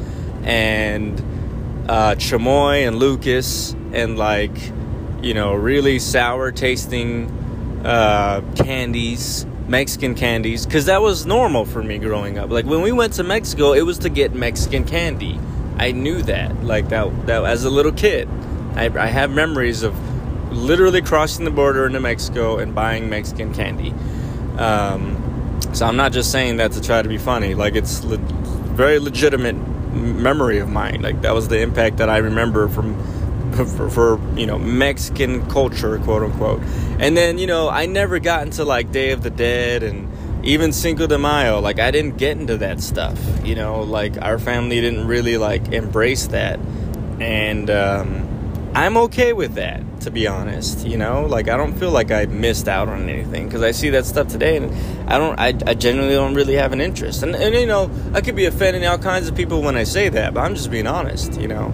and 0.43 1.19
uh, 1.87 2.15
chamoy 2.15 2.87
and 2.87 2.97
Lucas 2.97 3.73
and 3.93 4.17
like 4.17 4.57
you 5.21 5.33
know 5.33 5.53
really 5.53 5.99
sour 5.99 6.51
tasting 6.51 7.35
uh, 7.85 8.41
candies 8.55 9.45
mexican 9.67 10.15
candies 10.15 10.65
because 10.65 10.85
that 10.85 11.01
was 11.01 11.25
normal 11.25 11.63
for 11.63 11.83
me 11.83 11.97
growing 11.99 12.37
up 12.39 12.49
like 12.49 12.65
when 12.65 12.81
we 12.81 12.91
went 12.91 13.13
to 13.13 13.23
mexico 13.23 13.73
it 13.73 13.83
was 13.83 13.99
to 13.99 14.09
get 14.09 14.33
mexican 14.33 14.83
candy 14.83 15.39
i 15.77 15.91
knew 15.91 16.21
that 16.23 16.63
like 16.63 16.89
that, 16.89 17.27
that 17.27 17.45
as 17.45 17.63
a 17.65 17.69
little 17.69 17.91
kid 17.91 18.27
I, 18.75 18.85
I 18.97 19.07
have 19.07 19.31
memories 19.31 19.83
of 19.83 19.93
literally 20.51 21.01
crossing 21.01 21.45
the 21.45 21.51
border 21.51 21.85
into 21.85 21.99
Mexico 21.99 22.57
and 22.57 22.73
buying 22.73 23.09
Mexican 23.09 23.53
candy. 23.53 23.93
Um, 24.57 25.59
so 25.73 25.85
I'm 25.85 25.95
not 25.95 26.11
just 26.11 26.31
saying 26.31 26.57
that 26.57 26.71
to 26.73 26.81
try 26.81 27.01
to 27.01 27.09
be 27.09 27.17
funny. 27.17 27.55
Like 27.55 27.75
it's 27.75 28.03
le- 28.03 28.17
very 28.17 28.99
legitimate 28.99 29.55
memory 29.93 30.59
of 30.59 30.69
mine. 30.69 31.01
Like 31.01 31.21
that 31.21 31.33
was 31.33 31.47
the 31.47 31.59
impact 31.59 31.97
that 31.97 32.09
I 32.09 32.17
remember 32.17 32.67
from 32.67 32.95
for, 33.53 33.89
for, 33.89 34.37
you 34.37 34.45
know 34.45 34.57
Mexican 34.57 35.47
culture, 35.49 35.97
quote 35.99 36.23
unquote. 36.23 36.61
And 36.99 37.15
then 37.15 37.37
you 37.37 37.47
know 37.47 37.69
I 37.69 37.85
never 37.85 38.19
got 38.19 38.43
into 38.43 38.63
like 38.63 38.91
Day 38.91 39.11
of 39.11 39.23
the 39.23 39.29
Dead 39.29 39.83
and 39.83 40.09
even 40.43 40.71
Cinco 40.71 41.07
de 41.07 41.17
Mayo. 41.17 41.59
Like 41.59 41.79
I 41.79 41.91
didn't 41.91 42.17
get 42.17 42.37
into 42.37 42.57
that 42.57 42.81
stuff. 42.81 43.19
You 43.43 43.55
know, 43.55 43.81
like 43.81 44.21
our 44.21 44.39
family 44.39 44.79
didn't 44.81 45.07
really 45.07 45.37
like 45.37 45.71
embrace 45.71 46.27
that, 46.27 46.59
and 47.19 47.69
um, 47.69 48.71
I'm 48.73 48.97
okay 48.97 49.33
with 49.33 49.55
that. 49.55 49.83
To 50.01 50.11
be 50.11 50.27
honest, 50.27 50.87
you 50.87 50.95
know, 50.97 51.25
like 51.25 51.49
I 51.49 51.57
don't 51.57 51.77
feel 51.77 51.91
like 51.91 52.09
I 52.09 52.25
missed 52.25 52.69
out 52.69 52.87
on 52.87 53.09
anything 53.09 53.47
because 53.47 53.61
I 53.61 53.71
see 53.71 53.89
that 53.89 54.05
stuff 54.05 54.29
today, 54.29 54.55
and 54.55 55.11
I 55.11 55.17
don't. 55.17 55.37
I, 55.37 55.47
I 55.67 55.73
genuinely 55.73 56.15
don't 56.15 56.35
really 56.35 56.55
have 56.55 56.71
an 56.71 56.79
interest. 56.79 57.21
And, 57.21 57.35
and 57.35 57.53
you 57.53 57.65
know, 57.65 57.91
I 58.13 58.21
could 58.21 58.37
be 58.37 58.45
offending 58.45 58.85
all 58.85 58.97
kinds 58.97 59.27
of 59.27 59.35
people 59.35 59.61
when 59.61 59.75
I 59.75 59.83
say 59.83 60.07
that, 60.07 60.33
but 60.33 60.39
I'm 60.39 60.55
just 60.55 60.71
being 60.71 60.87
honest. 60.87 61.39
You 61.39 61.49
know. 61.49 61.73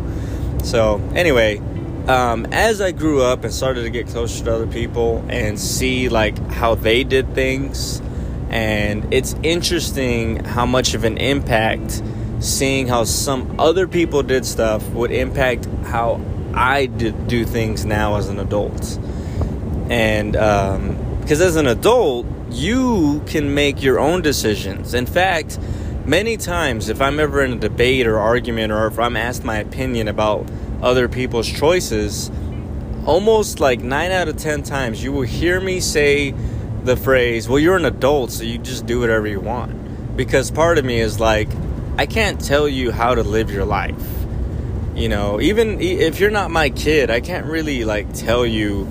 So 0.65 0.99
anyway, 1.13 1.59
um, 2.07 2.47
as 2.51 2.81
I 2.81 2.91
grew 2.91 3.21
up 3.21 3.43
and 3.43 3.53
started 3.53 3.83
to 3.83 3.91
get 3.91 4.07
closer 4.07 4.43
to 4.45 4.55
other 4.55 4.67
people 4.67 5.23
and 5.29 5.59
see 5.59 6.09
like 6.09 6.35
how 6.51 6.73
they 6.73 7.03
did 7.03 7.35
things, 7.35 8.01
and 8.49 9.13
it's 9.13 9.35
interesting 9.43 10.43
how 10.43 10.65
much 10.65 10.95
of 10.95 11.03
an 11.03 11.17
impact 11.17 12.01
seeing 12.39 12.87
how 12.87 13.03
some 13.03 13.59
other 13.59 13.87
people 13.87 14.23
did 14.23 14.43
stuff 14.43 14.87
would 14.89 15.11
impact 15.11 15.65
how 15.85 16.19
I 16.55 16.87
did 16.87 17.27
do 17.27 17.45
things 17.45 17.85
now 17.85 18.15
as 18.17 18.27
an 18.29 18.39
adult. 18.39 18.97
And 19.89 20.31
because 20.31 21.41
um, 21.41 21.47
as 21.47 21.55
an 21.57 21.67
adult, 21.67 22.25
you 22.49 23.23
can 23.27 23.53
make 23.53 23.83
your 23.83 23.99
own 23.99 24.23
decisions. 24.23 24.95
In 24.95 25.05
fact, 25.05 25.59
many 26.05 26.37
times 26.37 26.89
if 26.89 27.01
I'm 27.01 27.19
ever 27.19 27.43
in 27.43 27.53
a 27.53 27.57
debate 27.57 28.05
or 28.05 28.19
argument 28.19 28.71
or 28.71 28.87
if 28.87 28.99
I'm 28.99 29.15
asked 29.15 29.43
my 29.43 29.57
opinion 29.57 30.07
about 30.07 30.45
other 30.81 31.07
people's 31.07 31.51
choices, 31.51 32.31
almost 33.05 33.59
like 33.59 33.81
9 33.81 34.11
out 34.11 34.27
of 34.27 34.37
10 34.37 34.63
times 34.63 35.03
you 35.03 35.11
will 35.11 35.23
hear 35.23 35.59
me 35.59 35.79
say 35.79 36.33
the 36.83 36.95
phrase, 36.95 37.49
"Well, 37.49 37.59
you're 37.59 37.75
an 37.75 37.85
adult, 37.85 38.31
so 38.31 38.43
you 38.43 38.59
just 38.59 38.85
do 38.85 38.99
whatever 38.99 39.27
you 39.27 39.39
want." 39.39 40.15
Because 40.15 40.51
part 40.51 40.77
of 40.77 40.85
me 40.85 40.99
is 40.99 41.19
like, 41.19 41.49
I 41.97 42.05
can't 42.05 42.39
tell 42.39 42.67
you 42.67 42.91
how 42.91 43.15
to 43.15 43.23
live 43.23 43.51
your 43.51 43.65
life. 43.65 43.95
You 44.95 45.09
know, 45.09 45.41
even 45.41 45.81
if 45.81 46.19
you're 46.19 46.31
not 46.31 46.51
my 46.51 46.69
kid, 46.69 47.09
I 47.09 47.19
can't 47.19 47.45
really 47.45 47.83
like 47.83 48.13
tell 48.13 48.45
you 48.45 48.87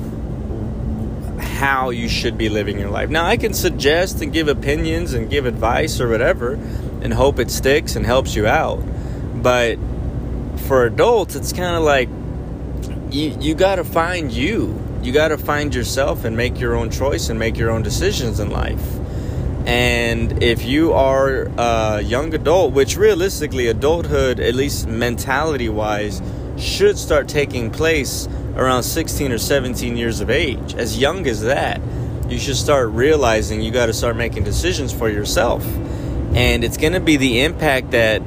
how 1.39 1.91
you 1.91 2.09
should 2.09 2.37
be 2.37 2.49
living 2.49 2.79
your 2.79 2.91
life. 2.91 3.09
Now, 3.09 3.25
I 3.25 3.37
can 3.37 3.55
suggest 3.55 4.21
and 4.21 4.33
give 4.33 4.49
opinions 4.49 5.15
and 5.15 5.31
give 5.31 5.47
advice 5.47 6.01
or 6.01 6.09
whatever 6.09 6.59
and 7.05 7.13
hope 7.13 7.39
it 7.39 7.51
sticks 7.51 7.95
and 7.95 8.05
helps 8.05 8.35
you 8.35 8.47
out. 8.47 8.83
But 9.35 9.79
for 10.67 10.87
adults, 10.87 11.37
it's 11.37 11.53
kind 11.53 11.77
of 11.77 11.83
like 11.83 12.09
you, 13.13 13.37
you 13.39 13.55
got 13.55 13.77
to 13.77 13.85
find 13.85 14.33
you. 14.33 14.81
You 15.03 15.13
got 15.13 15.29
to 15.29 15.39
find 15.39 15.75
yourself 15.75 16.25
and 16.25 16.37
make 16.37 16.59
your 16.59 16.75
own 16.75 16.91
choice 16.91 17.29
and 17.29 17.39
make 17.39 17.59
your 17.59 17.71
own 17.71 17.83
decisions 17.83 18.41
in 18.41 18.51
life. 18.51 18.83
And 19.67 20.43
if 20.43 20.65
you 20.65 20.95
are 20.95 21.51
a 21.59 22.01
young 22.01 22.35
adult, 22.35 22.73
which 22.73 22.97
realistically, 22.97 23.69
adulthood, 23.69 24.41
at 24.41 24.55
least 24.55 24.89
mentality 24.89 25.69
wise, 25.69 26.23
should 26.57 26.99
start 26.99 27.29
taking 27.29 27.71
place 27.71 28.29
around 28.57 28.83
16 28.83 29.33
or 29.33 29.39
17 29.39 29.97
years 29.97 30.21
of 30.21 30.31
age. 30.31 30.75
As 30.75 30.99
young 30.99 31.27
as 31.27 31.43
that, 31.43 31.81
you 32.29 32.39
should 32.39 32.57
start 32.57 32.89
realizing 32.91 33.61
you 33.61 33.71
got 33.71 33.87
to 33.87 33.93
start 33.93 34.17
making 34.17 34.45
decisions 34.45 34.93
for 34.93 35.09
yourself. 35.09 35.65
And 36.35 36.65
it's 36.65 36.77
going 36.77 36.95
to 36.95 37.01
be 37.01 37.17
the 37.17 37.43
impact 37.43 37.93
that 37.93 38.23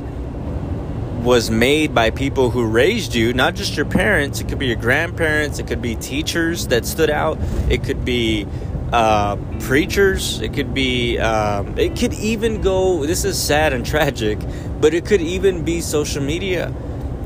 was 1.28 1.50
made 1.50 1.94
by 1.94 2.10
people 2.10 2.52
who 2.52 2.66
raised 2.66 3.14
you, 3.14 3.34
not 3.34 3.54
just 3.54 3.76
your 3.76 3.86
parents. 3.86 4.40
It 4.40 4.48
could 4.48 4.60
be 4.60 4.68
your 4.68 4.78
grandparents. 4.78 5.60
It 5.60 5.68
could 5.68 5.82
be 5.82 5.96
teachers 5.96 6.68
that 6.68 6.86
stood 6.86 7.10
out. 7.10 7.38
It 7.70 7.84
could 7.84 8.06
be 8.06 8.48
uh, 8.94 9.36
preachers. 9.60 10.40
It 10.42 10.54
could 10.54 10.74
be. 10.74 11.18
Um, 11.20 11.78
it 11.78 11.98
could 11.98 12.14
even 12.14 12.62
go. 12.62 13.06
This 13.06 13.26
is 13.26 13.38
sad 13.38 13.74
and 13.74 13.86
tragic, 13.94 14.40
but 14.80 14.94
it 14.94 15.06
could 15.06 15.22
even 15.22 15.66
be 15.66 15.82
social 15.82 16.24
media. 16.24 16.74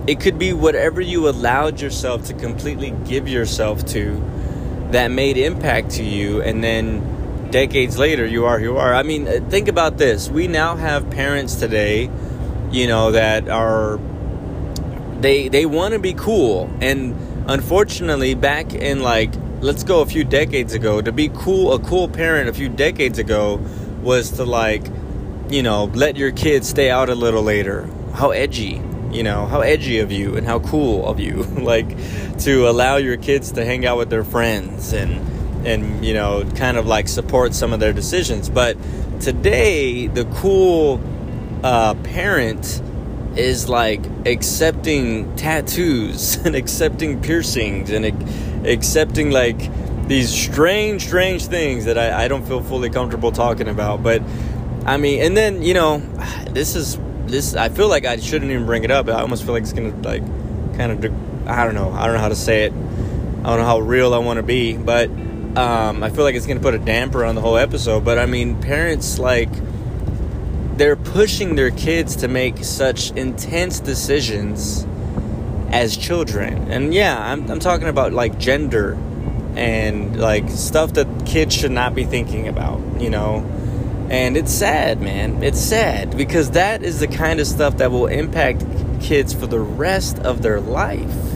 It 0.08 0.20
could 0.20 0.40
be 0.40 0.52
whatever 0.52 1.00
you 1.00 1.30
allowed 1.30 1.80
yourself 1.80 2.26
to 2.26 2.34
completely 2.34 2.92
give 3.06 3.28
yourself 3.28 3.86
to 3.88 4.20
that 4.90 5.10
made 5.12 5.38
impact 5.38 5.92
to 5.92 6.04
you, 6.04 6.42
and 6.42 6.64
then 6.64 7.21
decades 7.52 7.98
later, 7.98 8.26
you 8.26 8.46
are 8.46 8.60
who 8.60 8.66
you 8.66 8.78
are. 8.78 8.94
I 8.94 9.04
mean, 9.04 9.28
uh, 9.28 9.40
think 9.50 9.68
about 9.68 9.98
this. 9.98 10.30
We 10.30 10.48
now 10.48 10.76
have 10.76 11.10
parents 11.12 11.56
today 11.56 12.10
you 12.72 12.88
know 12.88 13.12
that 13.12 13.50
are 13.50 14.00
they 15.20 15.50
they 15.50 15.66
want 15.66 15.94
to 15.94 16.00
be 16.00 16.14
cool 16.14 16.70
and 16.80 17.16
unfortunately 17.50 18.34
back 18.34 18.74
in 18.74 19.02
like 19.04 19.32
let's 19.60 19.84
go 19.84 20.02
a 20.02 20.06
few 20.06 20.24
decades 20.24 20.74
ago 20.74 21.02
to 21.02 21.12
be 21.12 21.30
cool 21.30 21.74
a 21.74 21.80
cool 21.80 22.08
parent 22.08 22.50
a 22.50 22.54
few 22.54 22.70
decades 22.70 23.20
ago 23.20 23.58
was 24.02 24.32
to 24.32 24.46
like 24.46 24.84
you 25.50 25.62
know 25.62 25.86
let 25.94 26.16
your 26.16 26.32
kids 26.32 26.70
stay 26.70 26.90
out 26.90 27.10
a 27.10 27.16
little 27.16 27.44
later 27.44 27.88
how 28.14 28.32
edgy 28.32 28.82
you 29.12 29.22
know 29.22 29.46
how 29.46 29.60
edgy 29.60 30.00
of 30.00 30.12
you 30.12 30.38
and 30.38 30.48
how 30.48 30.60
cool 30.60 31.06
of 31.06 31.20
you 31.20 31.44
like 31.58 31.90
to 32.40 32.70
allow 32.70 32.96
your 32.96 33.18
kids 33.18 33.52
to 33.52 33.66
hang 33.66 33.86
out 33.86 33.98
with 33.98 34.10
their 34.10 34.24
friends 34.24 34.94
and 34.94 35.20
and 35.66 36.04
you 36.06 36.14
know 36.14 36.44
kind 36.56 36.78
of 36.78 36.86
like 36.86 37.08
support 37.08 37.54
some 37.54 37.74
of 37.74 37.80
their 37.80 37.94
decisions 37.94 38.50
but 38.50 38.78
today 39.20 40.08
the 40.08 40.26
cool 40.36 41.00
uh, 41.64 41.94
parent 42.04 42.82
is 43.36 43.70
like 43.70 44.02
accepting 44.26 45.34
tattoos 45.36 46.36
and 46.46 46.56
accepting 46.56 47.22
piercings 47.22 47.90
and 47.92 48.06
accepting 48.66 49.32
like 49.32 49.70
these 50.08 50.30
strange, 50.30 51.04
strange 51.04 51.46
things 51.46 51.86
that 51.86 51.98
I, 51.98 52.26
I 52.26 52.28
don't 52.28 52.46
feel 52.46 52.62
fully 52.62 52.90
comfortable 52.90 53.32
talking 53.32 53.70
about. 53.70 54.04
But 54.04 54.22
I 54.86 54.98
mean, 54.98 55.22
and 55.22 55.38
then 55.38 55.62
you 55.62 55.74
know, 55.74 56.00
this 56.50 56.76
is 56.76 57.00
this. 57.26 57.56
I 57.56 57.70
feel 57.70 57.88
like 57.88 58.06
I 58.06 58.18
shouldn't 58.18 58.52
even 58.52 58.66
bring 58.66 58.84
it 58.84 58.92
up. 58.92 59.08
I 59.08 59.22
almost 59.22 59.44
feel 59.44 59.54
like 59.54 59.64
it's 59.64 59.74
gonna 59.74 59.96
like 60.02 60.26
kind 60.78 60.92
of. 60.92 61.48
I 61.48 61.64
don't 61.64 61.74
know. 61.74 61.92
I 61.92 62.06
don't 62.06 62.16
know 62.16 62.22
how 62.22 62.30
to 62.30 62.36
say 62.36 62.66
it. 62.66 62.74
I 62.74 63.50
don't 63.50 63.60
know 63.60 63.66
how 63.66 63.80
real 63.80 64.14
I 64.14 64.20
want 64.20 64.38
to 64.38 64.44
be, 64.44 64.78
but 64.78 65.10
um, 65.56 66.04
I 66.04 66.10
feel 66.10 66.24
like 66.24 66.36
it's 66.36 66.48
gonna 66.48 66.60
put 66.60 66.74
a 66.74 66.80
damper 66.80 67.26
on 67.26 67.36
the 67.36 67.42
whole 67.42 67.58
episode. 67.58 68.06
But 68.06 68.18
I 68.18 68.26
mean, 68.26 68.62
parents 68.62 69.20
like 69.20 69.50
they're 70.78 70.96
pushing 70.96 71.56
their 71.56 71.72
kids 71.72 72.16
to 72.18 72.28
make 72.28 72.64
such 72.64 73.12
intense 73.12 73.80
decisions 73.80 74.86
as 75.70 75.96
children. 75.96 76.72
And 76.72 76.94
yeah, 76.94 77.18
I'm, 77.32 77.50
I'm 77.50 77.60
talking 77.60 77.88
about 77.88 78.14
like 78.14 78.38
gender 78.38 78.94
and 79.56 80.20
like 80.20 80.50
stuff 80.50 80.94
that 80.94 81.26
kids 81.26 81.56
should 81.56 81.72
not 81.72 81.96
be 81.96 82.04
thinking 82.06 82.48
about, 82.48 82.80
you 83.00 83.10
know? 83.10 83.46
And 84.10 84.36
it's 84.36 84.52
sad, 84.52 85.02
man. 85.02 85.42
It's 85.44 85.60
sad 85.60 86.18
because 86.18 86.52
that 86.52 86.84
is 86.84 87.00
the 87.00 87.08
kind 87.08 87.40
of 87.40 87.48
stuff 87.48 87.78
that 87.78 87.92
will 87.92 88.08
impact 88.08 88.66
kids 89.00 89.34
for 89.34 89.48
the 89.48 89.60
rest 89.60 90.20
of 90.20 90.42
their 90.42 90.60
life. 90.60 91.31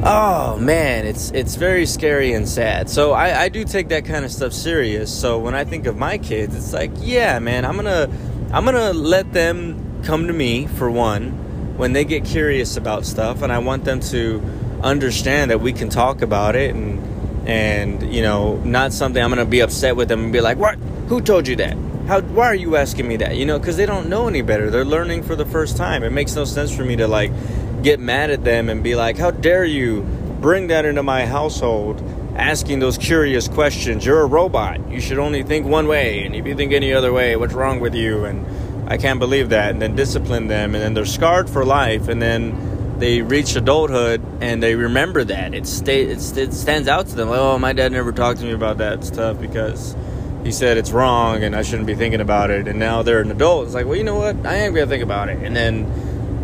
Oh 0.00 0.56
man, 0.58 1.06
it's 1.06 1.32
it's 1.32 1.56
very 1.56 1.84
scary 1.84 2.32
and 2.32 2.48
sad. 2.48 2.88
So 2.88 3.12
I, 3.12 3.42
I 3.42 3.48
do 3.48 3.64
take 3.64 3.88
that 3.88 4.04
kind 4.04 4.24
of 4.24 4.30
stuff 4.30 4.52
serious. 4.52 5.12
So 5.12 5.40
when 5.40 5.56
I 5.56 5.64
think 5.64 5.86
of 5.86 5.96
my 5.96 6.18
kids, 6.18 6.54
it's 6.54 6.72
like, 6.72 6.92
yeah, 6.98 7.40
man, 7.40 7.64
I'm 7.64 7.74
gonna 7.74 8.08
I'm 8.52 8.64
gonna 8.64 8.92
let 8.92 9.32
them 9.32 10.02
come 10.04 10.28
to 10.28 10.32
me 10.32 10.68
for 10.68 10.88
one 10.88 11.76
when 11.76 11.94
they 11.94 12.04
get 12.04 12.24
curious 12.24 12.76
about 12.76 13.06
stuff, 13.06 13.42
and 13.42 13.52
I 13.52 13.58
want 13.58 13.84
them 13.84 13.98
to 14.00 14.40
understand 14.82 15.50
that 15.50 15.60
we 15.60 15.72
can 15.72 15.88
talk 15.88 16.22
about 16.22 16.54
it 16.54 16.74
and 16.74 17.48
and 17.48 18.14
you 18.14 18.22
know 18.22 18.56
not 18.58 18.92
something 18.92 19.20
I'm 19.20 19.30
gonna 19.30 19.44
be 19.44 19.60
upset 19.60 19.96
with 19.96 20.08
them 20.08 20.24
and 20.24 20.32
be 20.32 20.40
like, 20.40 20.58
what? 20.58 20.76
Who 21.08 21.20
told 21.20 21.48
you 21.48 21.56
that? 21.56 21.76
How? 22.06 22.20
Why 22.20 22.46
are 22.46 22.54
you 22.54 22.76
asking 22.76 23.08
me 23.08 23.16
that? 23.16 23.36
You 23.36 23.46
know, 23.46 23.58
because 23.58 23.76
they 23.76 23.86
don't 23.86 24.08
know 24.08 24.28
any 24.28 24.42
better. 24.42 24.70
They're 24.70 24.84
learning 24.84 25.24
for 25.24 25.34
the 25.34 25.44
first 25.44 25.76
time. 25.76 26.04
It 26.04 26.12
makes 26.12 26.36
no 26.36 26.44
sense 26.44 26.74
for 26.74 26.84
me 26.84 26.94
to 26.96 27.08
like 27.08 27.32
get 27.82 28.00
mad 28.00 28.30
at 28.30 28.44
them 28.44 28.68
and 28.68 28.82
be 28.82 28.94
like, 28.94 29.18
How 29.18 29.30
dare 29.30 29.64
you 29.64 30.02
bring 30.40 30.68
that 30.68 30.84
into 30.84 31.02
my 31.02 31.26
household? 31.26 32.02
Asking 32.36 32.78
those 32.78 32.98
curious 32.98 33.48
questions. 33.48 34.06
You're 34.06 34.20
a 34.20 34.26
robot. 34.26 34.90
You 34.90 35.00
should 35.00 35.18
only 35.18 35.42
think 35.42 35.66
one 35.66 35.88
way. 35.88 36.24
And 36.24 36.36
if 36.36 36.46
you 36.46 36.54
think 36.54 36.72
any 36.72 36.92
other 36.92 37.12
way, 37.12 37.34
what's 37.36 37.54
wrong 37.54 37.80
with 37.80 37.94
you? 37.94 38.24
And 38.24 38.46
I 38.90 38.96
can't 38.96 39.18
believe 39.18 39.48
that. 39.48 39.70
And 39.70 39.82
then 39.82 39.96
discipline 39.96 40.46
them. 40.46 40.74
And 40.74 40.82
then 40.82 40.94
they're 40.94 41.04
scarred 41.04 41.50
for 41.50 41.64
life. 41.64 42.06
And 42.06 42.22
then 42.22 42.96
they 43.00 43.22
reach 43.22 43.56
adulthood 43.56 44.22
and 44.40 44.62
they 44.62 44.76
remember 44.76 45.24
that. 45.24 45.52
It, 45.52 45.66
stay, 45.66 46.02
it 46.02 46.20
stands 46.20 46.86
out 46.86 47.08
to 47.08 47.16
them. 47.16 47.28
Like, 47.28 47.40
oh, 47.40 47.58
my 47.58 47.72
dad 47.72 47.90
never 47.90 48.12
talked 48.12 48.38
to 48.40 48.46
me 48.46 48.52
about 48.52 48.78
that 48.78 49.02
stuff 49.04 49.40
because 49.40 49.96
he 50.44 50.52
said 50.52 50.76
it's 50.76 50.92
wrong 50.92 51.42
and 51.42 51.56
I 51.56 51.62
shouldn't 51.62 51.86
be 51.86 51.94
thinking 51.94 52.20
about 52.20 52.50
it. 52.50 52.68
And 52.68 52.78
now 52.78 53.02
they're 53.02 53.20
an 53.20 53.30
adult. 53.30 53.66
It's 53.66 53.74
like, 53.74 53.86
well, 53.86 53.96
you 53.96 54.04
know 54.04 54.16
what? 54.16 54.46
I 54.46 54.54
am 54.54 54.74
going 54.74 54.86
to 54.86 54.90
think 54.90 55.02
about 55.02 55.28
it. 55.28 55.42
And 55.42 55.56
then 55.56 55.86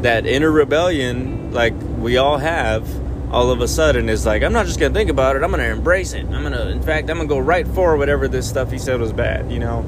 that 0.04 0.26
inner 0.26 0.50
rebellion, 0.50 1.52
like 1.52 1.74
we 1.98 2.18
all 2.18 2.38
have, 2.38 2.86
all 3.32 3.50
of 3.50 3.60
a 3.60 3.68
sudden 3.68 4.08
is 4.08 4.24
like, 4.24 4.42
I'm 4.42 4.52
not 4.52 4.66
just 4.66 4.78
gonna 4.78 4.94
think 4.94 5.10
about 5.10 5.34
it, 5.34 5.42
I'm 5.42 5.50
gonna 5.50 5.64
embrace 5.64 6.12
it. 6.12 6.26
I'm 6.26 6.42
gonna, 6.42 6.66
in 6.66 6.82
fact, 6.82 7.08
I'm 7.10 7.16
gonna 7.16 7.28
go 7.28 7.38
right 7.38 7.66
for 7.66 7.96
whatever 7.96 8.28
this 8.28 8.48
stuff 8.48 8.70
he 8.70 8.78
said 8.78 9.00
was 9.00 9.12
bad, 9.12 9.50
you 9.50 9.58
know? 9.58 9.84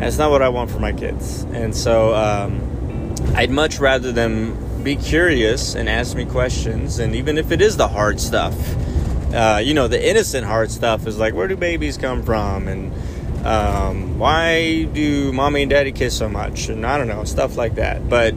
It's 0.00 0.18
not 0.18 0.30
what 0.30 0.42
I 0.42 0.48
want 0.48 0.70
for 0.70 0.80
my 0.80 0.92
kids. 0.92 1.42
And 1.52 1.76
so 1.76 2.14
um, 2.14 3.14
I'd 3.36 3.50
much 3.50 3.78
rather 3.78 4.10
them 4.10 4.82
be 4.82 4.96
curious 4.96 5.74
and 5.74 5.88
ask 5.88 6.16
me 6.16 6.24
questions, 6.24 6.98
and 6.98 7.14
even 7.14 7.38
if 7.38 7.52
it 7.52 7.60
is 7.60 7.76
the 7.76 7.88
hard 7.88 8.20
stuff, 8.20 8.56
uh, 9.34 9.60
you 9.62 9.74
know, 9.74 9.86
the 9.86 10.08
innocent 10.10 10.46
hard 10.46 10.70
stuff 10.70 11.06
is 11.06 11.18
like, 11.18 11.34
where 11.34 11.46
do 11.46 11.56
babies 11.56 11.98
come 11.98 12.22
from? 12.22 12.68
And 12.68 12.92
um, 13.46 14.18
why 14.18 14.84
do 14.84 15.32
mommy 15.32 15.62
and 15.62 15.70
daddy 15.70 15.92
kiss 15.92 16.16
so 16.16 16.28
much? 16.28 16.68
And 16.68 16.84
I 16.84 16.98
don't 16.98 17.06
know, 17.06 17.24
stuff 17.24 17.56
like 17.56 17.76
that. 17.76 18.08
But 18.08 18.34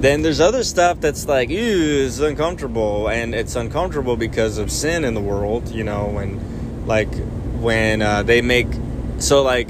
then 0.00 0.22
there's 0.22 0.40
other 0.40 0.64
stuff 0.64 1.00
that's 1.00 1.26
like, 1.28 1.50
ew, 1.50 2.04
it's 2.06 2.20
uncomfortable. 2.20 3.08
And 3.08 3.34
it's 3.34 3.54
uncomfortable 3.54 4.16
because 4.16 4.58
of 4.58 4.70
sin 4.70 5.04
in 5.04 5.14
the 5.14 5.20
world, 5.20 5.68
you 5.68 5.84
know, 5.84 6.18
and 6.18 6.86
like 6.86 7.14
when 7.60 8.00
uh, 8.00 8.22
they 8.22 8.40
make, 8.40 8.66
so 9.18 9.42
like, 9.42 9.68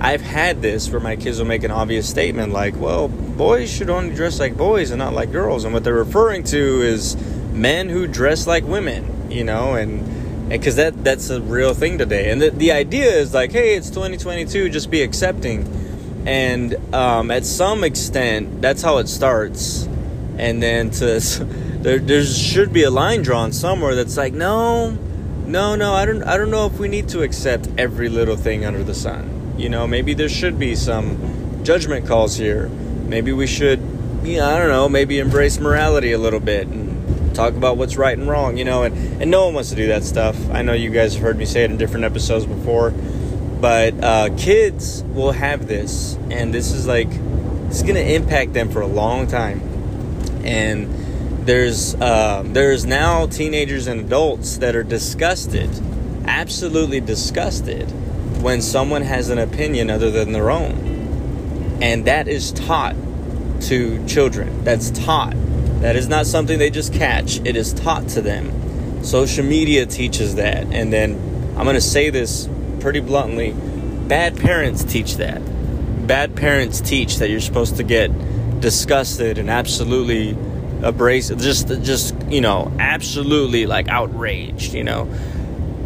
I've 0.00 0.20
had 0.20 0.62
this 0.62 0.90
where 0.90 1.00
my 1.00 1.16
kids 1.16 1.38
will 1.38 1.46
make 1.46 1.64
an 1.64 1.70
obvious 1.70 2.08
statement 2.08 2.52
like, 2.52 2.76
well, 2.76 3.08
boys 3.08 3.70
should 3.70 3.90
only 3.90 4.14
dress 4.14 4.38
like 4.38 4.56
boys 4.56 4.90
and 4.90 4.98
not 4.98 5.12
like 5.12 5.32
girls. 5.32 5.64
And 5.64 5.72
what 5.72 5.82
they're 5.82 5.94
referring 5.94 6.44
to 6.44 6.82
is 6.82 7.16
men 7.52 7.88
who 7.88 8.06
dress 8.06 8.46
like 8.46 8.64
women, 8.64 9.30
you 9.30 9.44
know, 9.44 9.74
and 9.74 10.48
because 10.50 10.76
that 10.76 11.02
that's 11.02 11.30
a 11.30 11.40
real 11.40 11.74
thing 11.74 11.98
today. 11.98 12.30
And 12.30 12.40
the, 12.40 12.50
the 12.50 12.72
idea 12.72 13.10
is 13.10 13.32
like, 13.32 13.50
hey, 13.52 13.74
it's 13.76 13.88
2022, 13.88 14.68
just 14.68 14.90
be 14.90 15.02
accepting 15.02 15.83
and 16.26 16.74
um, 16.94 17.30
at 17.30 17.44
some 17.44 17.84
extent 17.84 18.62
that's 18.62 18.82
how 18.82 18.98
it 18.98 19.08
starts. 19.08 19.88
And 20.38 20.62
then 20.62 20.90
to 20.90 21.20
there 21.80 21.98
there 21.98 22.24
should 22.24 22.72
be 22.72 22.82
a 22.84 22.90
line 22.90 23.22
drawn 23.22 23.52
somewhere 23.52 23.94
that's 23.94 24.16
like 24.16 24.32
no 24.32 24.90
no 25.46 25.76
no 25.76 25.92
I 25.94 26.06
don't 26.06 26.22
I 26.22 26.36
don't 26.36 26.50
know 26.50 26.66
if 26.66 26.78
we 26.78 26.88
need 26.88 27.08
to 27.10 27.22
accept 27.22 27.68
every 27.76 28.08
little 28.08 28.36
thing 28.36 28.64
under 28.64 28.82
the 28.82 28.94
sun. 28.94 29.54
You 29.58 29.68
know 29.68 29.86
maybe 29.86 30.14
there 30.14 30.28
should 30.28 30.58
be 30.58 30.74
some 30.74 31.62
judgment 31.62 32.06
calls 32.06 32.36
here. 32.36 32.68
Maybe 32.68 33.32
we 33.32 33.46
should 33.46 33.80
you 34.22 34.38
know, 34.38 34.48
I 34.48 34.58
don't 34.58 34.68
know 34.68 34.88
maybe 34.88 35.18
embrace 35.18 35.58
morality 35.58 36.12
a 36.12 36.18
little 36.18 36.40
bit 36.40 36.66
and 36.66 37.34
talk 37.34 37.54
about 37.54 37.76
what's 37.76 37.96
right 37.96 38.16
and 38.16 38.28
wrong 38.28 38.56
you 38.56 38.64
know 38.64 38.84
and, 38.84 39.20
and 39.20 39.30
no 39.30 39.44
one 39.44 39.54
wants 39.54 39.70
to 39.70 39.76
do 39.76 39.88
that 39.88 40.04
stuff. 40.04 40.36
I 40.50 40.62
know 40.62 40.72
you 40.72 40.90
guys 40.90 41.14
have 41.14 41.22
heard 41.22 41.36
me 41.36 41.44
say 41.44 41.64
it 41.64 41.70
in 41.70 41.76
different 41.76 42.06
episodes 42.06 42.46
before 42.46 42.94
but 43.64 43.94
uh, 44.04 44.28
kids 44.36 45.02
will 45.14 45.32
have 45.32 45.66
this, 45.66 46.18
and 46.28 46.52
this 46.52 46.70
is 46.70 46.86
like 46.86 47.08
it's 47.68 47.80
to 47.94 48.14
impact 48.14 48.52
them 48.52 48.68
for 48.68 48.82
a 48.82 48.86
long 48.86 49.26
time. 49.26 49.58
And 50.44 51.46
there's 51.46 51.94
uh, 51.94 52.42
there's 52.44 52.84
now 52.84 53.24
teenagers 53.24 53.86
and 53.86 54.00
adults 54.00 54.58
that 54.58 54.76
are 54.76 54.82
disgusted, 54.82 55.70
absolutely 56.26 57.00
disgusted, 57.00 57.90
when 58.42 58.60
someone 58.60 59.00
has 59.00 59.30
an 59.30 59.38
opinion 59.38 59.88
other 59.88 60.10
than 60.10 60.32
their 60.32 60.50
own, 60.50 61.78
and 61.80 62.04
that 62.04 62.28
is 62.28 62.52
taught 62.52 62.96
to 63.62 64.06
children. 64.06 64.62
That's 64.64 64.90
taught. 64.90 65.32
That 65.80 65.96
is 65.96 66.06
not 66.06 66.26
something 66.26 66.58
they 66.58 66.68
just 66.68 66.92
catch. 66.92 67.40
It 67.46 67.56
is 67.56 67.72
taught 67.72 68.08
to 68.08 68.20
them. 68.20 69.02
Social 69.02 69.42
media 69.42 69.86
teaches 69.86 70.34
that, 70.34 70.66
and 70.66 70.92
then 70.92 71.12
I'm 71.56 71.64
to 71.64 71.80
say 71.80 72.10
this 72.10 72.46
pretty 72.84 73.00
bluntly, 73.00 73.54
bad 74.08 74.36
parents 74.36 74.84
teach 74.84 75.16
that. 75.16 75.40
Bad 76.06 76.36
parents 76.36 76.82
teach 76.82 77.16
that 77.16 77.30
you're 77.30 77.40
supposed 77.40 77.78
to 77.78 77.82
get 77.82 78.10
disgusted 78.60 79.38
and 79.38 79.48
absolutely 79.48 80.36
abrasive, 80.82 81.38
just, 81.38 81.68
just 81.82 82.14
you 82.28 82.42
know, 82.42 82.70
absolutely 82.78 83.64
like 83.64 83.88
outraged. 83.88 84.74
You 84.74 84.84
know. 84.84 85.04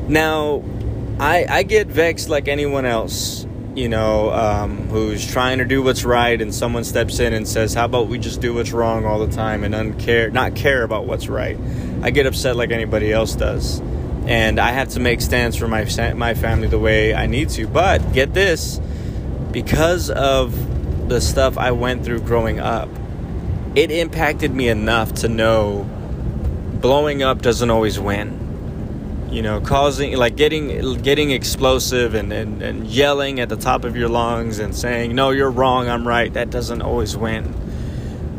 Now, 0.09 0.65
I 1.21 1.47
I 1.49 1.63
get 1.63 1.87
vexed 1.87 2.29
like 2.29 2.49
anyone 2.49 2.85
else. 2.85 3.47
You 3.77 3.89
know, 3.89 4.33
um, 4.33 4.89
who's 4.89 5.25
trying 5.25 5.59
to 5.59 5.65
do 5.65 5.85
what's 5.85 6.05
right, 6.05 6.43
and 6.43 6.53
someone 6.53 6.83
steps 6.83 7.21
in 7.21 7.33
and 7.33 7.47
says, 7.47 7.75
"How 7.75 7.85
about 7.85 8.09
we 8.09 8.19
just 8.19 8.41
do 8.41 8.55
what's 8.55 8.73
wrong 8.73 9.05
all 9.05 9.25
the 9.25 9.33
time 9.33 9.63
and 9.63 9.73
uncare, 9.73 10.33
not 10.33 10.57
care 10.57 10.83
about 10.83 11.07
what's 11.07 11.29
right?" 11.29 11.57
I 12.03 12.11
get 12.11 12.27
upset 12.27 12.57
like 12.57 12.73
anybody 12.73 13.13
else 13.13 13.37
does 13.37 13.81
and 14.29 14.61
I 14.61 14.73
have 14.73 14.91
to 14.91 15.01
make 15.01 15.23
stands 15.23 15.57
for 15.57 15.67
my 15.67 15.87
my 16.15 16.35
family 16.35 16.69
the 16.69 16.79
way 16.79 17.15
I 17.15 17.27
need 17.27 17.49
to. 17.51 17.67
But 17.67 18.13
get 18.13 18.35
this, 18.35 18.79
because 19.51 20.11
of 20.11 21.09
the 21.09 21.23
stuff 21.23 21.57
I 21.57 21.71
went 21.71 22.05
through 22.05 22.21
growing 22.21 22.61
up, 22.61 22.91
it 23.75 23.91
impacted 23.91 24.55
me 24.55 24.69
enough 24.69 25.15
to 25.15 25.29
know 25.29 25.89
blowing 26.75 27.23
up 27.23 27.41
doesn't 27.41 27.71
always 27.71 27.99
win. 27.99 29.27
You 29.31 29.41
know, 29.41 29.63
causing 29.63 30.15
like 30.17 30.37
getting 30.37 31.01
getting 31.01 31.31
explosive 31.31 32.15
and, 32.15 32.31
and, 32.31 32.63
and 32.63 32.87
yelling 32.87 33.41
at 33.41 33.49
the 33.49 33.57
top 33.57 33.85
of 33.85 33.97
your 33.97 34.11
lungs 34.11 34.59
and 34.59 34.77
saying, 34.77 35.15
"No, 35.15 35.31
you're 35.31 35.51
wrong, 35.51 35.89
I'm 35.89 36.07
right." 36.07 36.31
That 36.35 36.51
doesn't 36.51 36.83
always 36.83 37.17
win. 37.17 37.55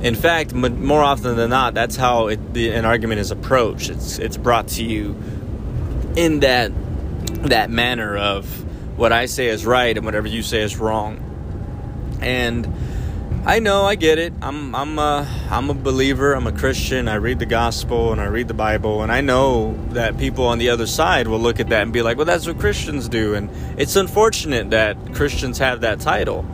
In 0.04 0.14
fact, 0.14 0.54
more 0.54 1.02
often 1.02 1.36
than 1.36 1.50
not, 1.50 1.74
that's 1.74 1.96
how 1.96 2.28
it, 2.28 2.54
the, 2.54 2.70
an 2.72 2.86
argument 2.86 3.22
is 3.22 3.32
approached. 3.32 3.90
It's 3.90 4.20
it's 4.20 4.38
brought 4.38 4.68
to 4.70 4.84
you 4.84 5.16
in 6.20 6.42
that 6.42 6.74
that 7.48 7.70
manner 7.70 8.18
of 8.18 8.46
what 8.98 9.14
I 9.14 9.26
say 9.28 9.48
is 9.48 9.66
right 9.66 9.96
and 9.96 10.06
whatever 10.06 10.28
you 10.28 10.44
say 10.44 10.62
is 10.62 10.76
wrong. 10.76 11.24
And 12.20 12.68
I 13.46 13.60
know, 13.60 13.86
I 13.86 13.96
get 13.96 14.20
it. 14.20 14.34
I'm 14.42 14.76
I'm 14.76 15.00
a 15.00 15.26
I'm 15.50 15.70
a 15.70 15.74
believer. 15.74 16.34
I'm 16.34 16.46
a 16.46 16.52
Christian. 16.52 17.08
I 17.08 17.16
read 17.16 17.40
the 17.40 17.46
gospel 17.46 18.12
and 18.12 18.20
I 18.20 18.26
read 18.26 18.50
the 18.50 18.54
Bible, 18.54 19.02
and 19.02 19.14
I 19.14 19.22
know 19.22 19.80
that 19.92 20.18
people 20.18 20.46
on 20.46 20.58
the 20.58 20.72
other 20.72 20.88
side 20.88 21.30
will 21.30 21.40
look 21.40 21.62
at 21.62 21.70
that 21.70 21.84
and 21.84 21.94
be 21.94 22.02
like, 22.02 22.18
"Well, 22.18 22.26
that's 22.26 22.46
what 22.46 22.60
Christians 22.60 23.08
do." 23.08 23.36
And 23.36 23.50
it's 23.80 23.96
unfortunate 23.96 24.72
that 24.72 24.98
Christians 25.14 25.58
have 25.60 25.82
that 25.82 26.02
title. 26.02 26.46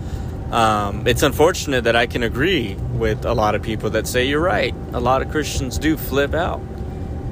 Um, 0.51 1.07
it's 1.07 1.23
unfortunate 1.23 1.85
that 1.85 1.95
I 1.95 2.05
can 2.05 2.21
agree 2.21 2.75
with 2.75 3.25
a 3.25 3.33
lot 3.33 3.55
of 3.55 3.63
people 3.63 3.89
that 3.89 4.05
say 4.05 4.27
you're 4.27 4.39
right. 4.39 4.75
A 4.93 4.99
lot 4.99 5.23
of 5.23 5.31
Christians 5.31 5.79
do 5.79 5.97
flip 5.97 6.35
out 6.35 6.61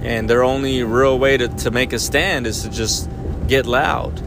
and 0.04 0.30
their 0.30 0.44
only 0.44 0.84
real 0.84 1.18
way 1.18 1.38
to, 1.38 1.48
to 1.48 1.72
make 1.72 1.94
a 1.94 2.00
stand 2.00 2.46
is 2.46 2.63
to 2.63 2.70
just 2.70 3.10
get 3.48 3.66
loud 3.66 4.22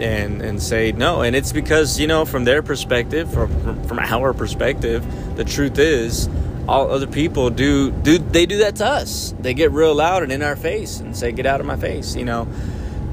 and 0.00 0.42
and 0.42 0.62
say 0.62 0.92
no 0.92 1.22
and 1.22 1.34
it's 1.34 1.52
because 1.52 1.98
you 1.98 2.06
know 2.06 2.24
from 2.24 2.44
their 2.44 2.62
perspective 2.62 3.32
from 3.32 3.82
from 3.84 3.98
our 3.98 4.34
perspective 4.34 5.04
the 5.36 5.44
truth 5.44 5.78
is 5.78 6.28
all 6.68 6.90
other 6.90 7.06
people 7.06 7.48
do 7.48 7.90
do 7.90 8.18
they 8.18 8.44
do 8.44 8.58
that 8.58 8.76
to 8.76 8.84
us 8.84 9.34
they 9.40 9.54
get 9.54 9.72
real 9.72 9.94
loud 9.94 10.22
and 10.22 10.32
in 10.32 10.42
our 10.42 10.56
face 10.56 11.00
and 11.00 11.16
say 11.16 11.32
get 11.32 11.46
out 11.46 11.60
of 11.60 11.66
my 11.66 11.76
face 11.76 12.14
you 12.14 12.24
know 12.24 12.46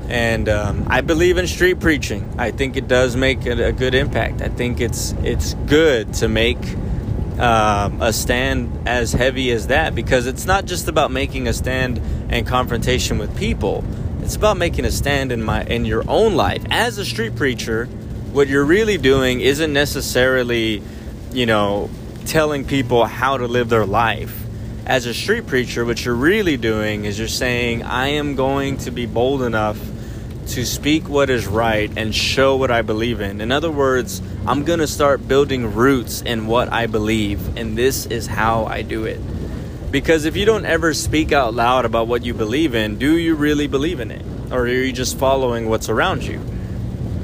and 0.09 0.49
um, 0.49 0.85
I 0.89 1.01
believe 1.01 1.37
in 1.37 1.47
street 1.47 1.79
preaching. 1.79 2.35
I 2.37 2.51
think 2.51 2.75
it 2.75 2.87
does 2.87 3.15
make 3.15 3.45
a, 3.45 3.67
a 3.67 3.71
good 3.71 3.95
impact. 3.95 4.41
I 4.41 4.49
think 4.49 4.81
it's 4.81 5.13
it's 5.23 5.53
good 5.65 6.13
to 6.15 6.27
make 6.27 6.59
um, 7.39 8.01
a 8.01 8.13
stand 8.13 8.87
as 8.87 9.11
heavy 9.13 9.51
as 9.51 9.67
that 9.67 9.95
because 9.95 10.27
it's 10.27 10.45
not 10.45 10.65
just 10.65 10.87
about 10.87 11.11
making 11.11 11.47
a 11.47 11.53
stand 11.53 12.01
and 12.29 12.45
confrontation 12.45 13.17
with 13.17 13.35
people. 13.37 13.83
It's 14.21 14.35
about 14.35 14.57
making 14.57 14.85
a 14.85 14.91
stand 14.91 15.31
in 15.31 15.43
my 15.43 15.63
in 15.63 15.85
your 15.85 16.03
own 16.07 16.35
life 16.35 16.63
as 16.69 16.97
a 16.97 17.05
street 17.05 17.35
preacher. 17.35 17.85
What 18.31 18.47
you're 18.47 18.65
really 18.65 18.97
doing 18.97 19.41
isn't 19.41 19.73
necessarily, 19.73 20.81
you 21.31 21.45
know, 21.45 21.89
telling 22.25 22.65
people 22.65 23.05
how 23.05 23.37
to 23.37 23.47
live 23.47 23.69
their 23.69 23.85
life. 23.85 24.39
As 24.85 25.05
a 25.05 25.13
street 25.13 25.47
preacher, 25.47 25.85
what 25.85 26.03
you're 26.03 26.15
really 26.15 26.57
doing 26.57 27.05
is 27.05 27.17
you're 27.17 27.27
saying, 27.27 27.83
I 27.83 28.07
am 28.09 28.35
going 28.35 28.77
to 28.79 28.91
be 28.91 29.05
bold 29.05 29.41
enough 29.43 29.77
to 30.47 30.65
speak 30.65 31.07
what 31.07 31.29
is 31.29 31.47
right 31.47 31.91
and 31.97 32.13
show 32.13 32.55
what 32.55 32.71
I 32.71 32.81
believe 32.81 33.21
in. 33.21 33.41
In 33.41 33.51
other 33.51 33.71
words, 33.71 34.21
I'm 34.45 34.63
going 34.63 34.79
to 34.79 34.87
start 34.87 35.27
building 35.27 35.73
roots 35.73 36.21
in 36.21 36.47
what 36.47 36.71
I 36.71 36.87
believe, 36.87 37.57
and 37.57 37.77
this 37.77 38.05
is 38.05 38.27
how 38.27 38.65
I 38.65 38.81
do 38.81 39.05
it. 39.05 39.19
Because 39.91 40.25
if 40.25 40.35
you 40.35 40.45
don't 40.45 40.65
ever 40.65 40.93
speak 40.93 41.31
out 41.31 41.53
loud 41.53 41.85
about 41.85 42.07
what 42.07 42.25
you 42.25 42.33
believe 42.33 42.73
in, 42.73 42.97
do 42.97 43.17
you 43.17 43.35
really 43.35 43.67
believe 43.67 43.99
in 43.99 44.11
it? 44.11 44.25
Or 44.51 44.61
are 44.61 44.67
you 44.67 44.91
just 44.91 45.17
following 45.17 45.69
what's 45.69 45.89
around 45.89 46.23
you? 46.23 46.41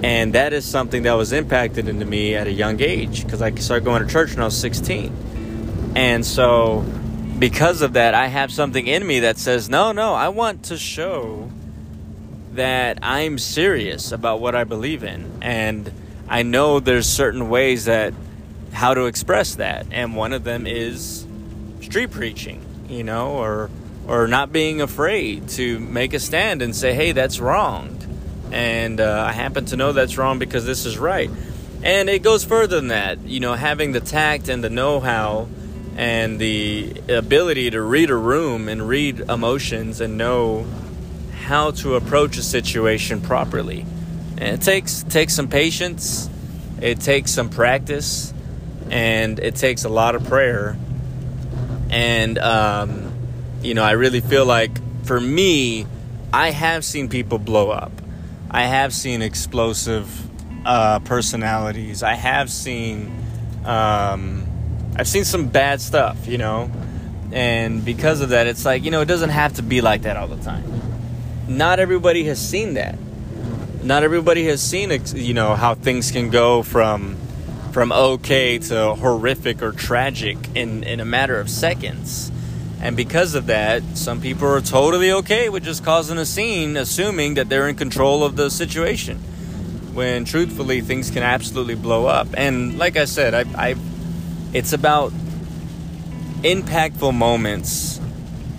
And 0.04 0.34
that 0.34 0.54
is 0.54 0.66
something 0.66 1.04
that 1.04 1.14
was 1.14 1.34
impacted 1.34 1.88
into 1.88 2.06
me 2.06 2.36
at 2.36 2.48
a 2.48 2.52
young 2.52 2.80
age 2.82 3.24
because 3.24 3.42
I 3.42 3.54
started 3.56 3.86
going 3.86 4.06
to 4.06 4.08
church 4.08 4.32
when 4.32 4.42
I 4.42 4.46
was 4.46 4.58
16. 4.58 5.94
And 5.96 6.26
so, 6.26 6.86
because 7.40 7.82
of 7.82 7.94
that, 7.94 8.14
I 8.14 8.28
have 8.28 8.52
something 8.52 8.86
in 8.86 9.06
me 9.06 9.22
that 9.22 9.38
says, 9.38 9.70
no, 9.70 9.92
no, 9.92 10.14
I 10.14 10.30
want 10.30 10.64
to 10.66 10.78
show 10.78 11.50
that 12.60 13.00
I'm 13.02 13.38
serious 13.38 14.12
about 14.12 14.42
what 14.42 14.54
I 14.54 14.66
believe 14.66 15.02
in. 15.02 15.32
And 15.42 15.90
I 16.28 16.44
know 16.44 16.82
there's 16.82 17.08
certain 17.08 17.50
ways 17.50 17.86
that 17.86 18.14
how 18.74 18.94
to 18.94 19.06
express 19.06 19.56
that. 19.56 19.88
And 19.92 20.14
one 20.14 20.34
of 20.34 20.44
them 20.44 20.68
is 20.68 21.26
street 21.80 22.12
preaching, 22.12 22.62
you 22.90 23.06
know, 23.06 23.38
or 23.38 23.70
or 24.08 24.28
not 24.28 24.52
being 24.52 24.82
afraid 24.82 25.48
to 25.50 25.80
make 25.80 26.14
a 26.14 26.20
stand 26.20 26.62
and 26.62 26.76
say, 26.76 26.94
"Hey, 26.94 27.14
that's 27.14 27.40
wrong." 27.40 27.98
And 28.52 29.00
uh, 29.00 29.26
I 29.26 29.32
happen 29.32 29.66
to 29.66 29.78
know 29.78 29.94
that's 29.94 30.18
wrong 30.18 30.38
because 30.38 30.66
this 30.66 30.86
is 30.86 30.98
right. 30.98 31.30
And 31.82 32.10
it 32.10 32.24
goes 32.24 32.44
further 32.44 32.76
than 32.76 32.90
that, 32.90 33.20
you 33.20 33.40
know, 33.40 33.54
having 33.54 33.94
the 33.94 34.02
tact 34.02 34.50
and 34.50 34.62
the 34.62 34.70
know-how 34.70 35.48
and 35.96 36.40
the 36.40 36.94
ability 37.08 37.70
to 37.70 37.82
read 37.82 38.10
a 38.10 38.16
room 38.16 38.68
and 38.68 38.86
read 38.86 39.22
emotions 39.22 40.02
and 40.02 40.18
know 40.18 40.66
how 41.50 41.72
to 41.72 41.96
approach 41.96 42.38
a 42.38 42.44
situation 42.44 43.20
properly. 43.22 43.84
And 44.38 44.50
it 44.50 44.62
takes 44.62 45.02
takes 45.02 45.34
some 45.34 45.48
patience, 45.48 46.30
it 46.80 47.02
takes 47.02 47.32
some 47.32 47.50
practice, 47.50 48.32
and 48.92 49.40
it 49.40 49.56
takes 49.56 49.84
a 49.84 49.90
lot 49.90 50.14
of 50.14 50.24
prayer. 50.26 50.78
And 51.90 52.38
um, 52.38 53.12
you 53.64 53.74
know, 53.74 53.82
I 53.82 53.94
really 53.94 54.22
feel 54.22 54.46
like 54.46 54.80
for 55.04 55.20
me, 55.20 55.88
I 56.32 56.52
have 56.52 56.86
seen 56.86 57.10
people 57.10 57.40
blow 57.40 57.72
up. 57.72 57.94
I 58.52 58.66
have 58.66 58.94
seen 58.94 59.24
explosive 59.24 60.08
uh, 60.68 61.00
personalities. 61.00 62.04
I 62.04 62.14
have 62.14 62.52
seen 62.52 63.12
um, 63.66 64.46
I've 64.96 65.08
seen 65.08 65.26
some 65.26 65.48
bad 65.48 65.82
stuff, 65.82 66.28
you 66.28 66.38
know, 66.38 66.70
and 67.32 67.84
because 67.84 68.22
of 68.22 68.30
that, 68.30 68.46
it's 68.46 68.66
like 68.66 68.84
you 68.84 68.92
know, 68.92 69.02
it 69.02 69.08
doesn't 69.08 69.32
have 69.32 69.54
to 69.54 69.64
be 69.64 69.82
like 69.82 70.04
that 70.04 70.16
all 70.16 70.28
the 70.28 70.44
time. 70.44 70.89
Not 71.50 71.80
everybody 71.80 72.26
has 72.26 72.40
seen 72.40 72.76
that. 72.76 72.96
Not 73.82 74.04
everybody 74.04 74.46
has 74.46 74.62
seen, 74.62 74.92
you 75.16 75.34
know, 75.34 75.56
how 75.56 75.74
things 75.74 76.12
can 76.12 76.30
go 76.30 76.62
from 76.62 77.18
from 77.72 77.92
okay 77.92 78.58
to 78.58 78.96
horrific 78.96 79.64
or 79.64 79.72
tragic 79.72 80.38
in 80.54 80.84
in 80.84 81.00
a 81.00 81.06
matter 81.06 81.40
of 81.40 81.50
seconds. 81.50 82.32
And 82.82 82.96
because 82.96 83.34
of 83.34 83.48
that, 83.48 83.82
some 83.98 84.22
people 84.22 84.48
are 84.48 84.62
totally 84.62 85.12
okay 85.12 85.50
with 85.50 85.64
just 85.64 85.84
causing 85.84 86.20
a 86.20 86.26
scene, 86.26 86.78
assuming 86.78 87.34
that 87.34 87.50
they're 87.50 87.68
in 87.68 87.76
control 87.76 88.24
of 88.24 88.36
the 88.36 88.52
situation. 88.52 89.18
When 89.96 90.26
truthfully, 90.26 90.82
things 90.82 91.10
can 91.10 91.24
absolutely 91.24 91.76
blow 91.76 92.06
up. 92.06 92.28
And 92.36 92.78
like 92.78 92.96
I 92.96 93.06
said, 93.06 93.34
I, 93.34 93.70
I 93.72 93.76
it's 94.54 94.72
about 94.72 95.12
impactful 96.44 97.14
moments 97.14 98.00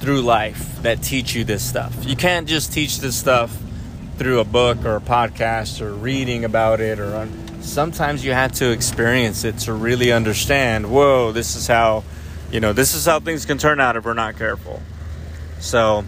through 0.00 0.22
life 0.22 0.82
that 0.82 1.02
teach 1.02 1.34
you 1.34 1.44
this 1.44 1.62
stuff. 1.62 1.94
You 2.04 2.16
can't 2.16 2.48
just 2.48 2.72
teach 2.72 2.98
this 2.98 3.16
stuff 3.16 3.56
through 4.16 4.40
a 4.40 4.44
book 4.44 4.84
or 4.84 4.96
a 4.96 5.00
podcast 5.00 5.80
or 5.80 5.92
reading 5.92 6.44
about 6.44 6.80
it 6.80 6.98
or 6.98 7.28
sometimes 7.60 8.24
you 8.24 8.32
have 8.32 8.52
to 8.52 8.70
experience 8.70 9.44
it 9.44 9.58
to 9.58 9.72
really 9.72 10.12
understand, 10.12 10.90
whoa, 10.90 11.32
this 11.32 11.56
is 11.56 11.66
how 11.66 12.02
you 12.50 12.60
know, 12.60 12.72
this 12.72 12.94
is 12.94 13.06
how 13.06 13.20
things 13.20 13.44
can 13.44 13.58
turn 13.58 13.80
out 13.80 13.96
if 13.96 14.04
we're 14.04 14.14
not 14.14 14.36
careful. 14.36 14.82
So, 15.60 16.04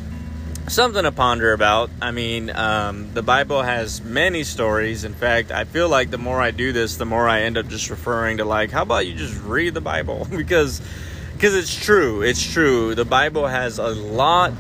something 0.68 1.02
to 1.04 1.12
ponder 1.12 1.52
about. 1.52 1.90
I 2.00 2.10
mean, 2.10 2.50
um, 2.50 3.12
the 3.14 3.22
Bible 3.22 3.62
has 3.62 4.02
many 4.02 4.42
stories. 4.44 5.04
In 5.04 5.14
fact, 5.14 5.50
I 5.52 5.64
feel 5.64 5.88
like 5.88 6.10
the 6.10 6.18
more 6.18 6.40
I 6.40 6.50
do 6.50 6.72
this, 6.72 6.96
the 6.96 7.04
more 7.04 7.28
I 7.28 7.42
end 7.42 7.58
up 7.58 7.68
just 7.68 7.90
referring 7.90 8.38
to 8.38 8.44
like, 8.44 8.70
how 8.70 8.82
about 8.82 9.06
you 9.06 9.14
just 9.14 9.40
read 9.42 9.74
the 9.74 9.80
Bible? 9.80 10.26
because 10.36 10.80
because 11.42 11.56
it's 11.56 11.74
true. 11.74 12.22
It's 12.22 12.40
true. 12.40 12.94
The 12.94 13.04
Bible 13.04 13.48
has 13.48 13.80
a 13.80 13.88
lot 13.88 14.52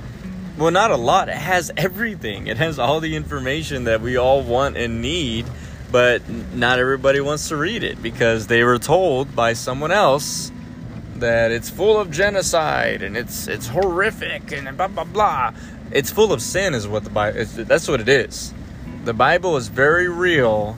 well, 0.58 0.72
not 0.72 0.90
a 0.90 0.96
lot. 0.96 1.28
It 1.28 1.36
has 1.36 1.70
everything. 1.76 2.48
It 2.48 2.56
has 2.56 2.80
all 2.80 2.98
the 2.98 3.14
information 3.14 3.84
that 3.84 4.00
we 4.00 4.16
all 4.16 4.42
want 4.42 4.76
and 4.76 5.00
need, 5.00 5.46
but 5.92 6.28
not 6.28 6.80
everybody 6.80 7.20
wants 7.20 7.48
to 7.48 7.56
read 7.56 7.84
it 7.84 8.02
because 8.02 8.48
they 8.48 8.64
were 8.64 8.80
told 8.80 9.34
by 9.36 9.52
someone 9.52 9.92
else 9.92 10.50
that 11.16 11.52
it's 11.52 11.70
full 11.70 12.00
of 12.00 12.10
genocide 12.10 13.00
and 13.02 13.16
it's 13.16 13.46
it's 13.46 13.68
horrific 13.68 14.50
and 14.50 14.76
blah 14.76 14.88
blah 14.88 15.04
blah. 15.04 15.52
It's 15.92 16.10
full 16.10 16.32
of 16.32 16.42
sin, 16.42 16.74
is 16.74 16.88
what 16.88 17.04
the 17.04 17.10
Bible. 17.10 17.44
That's 17.44 17.86
what 17.86 18.00
it 18.00 18.08
is. 18.08 18.52
The 19.04 19.14
Bible 19.14 19.56
is 19.56 19.68
very 19.68 20.08
real 20.08 20.76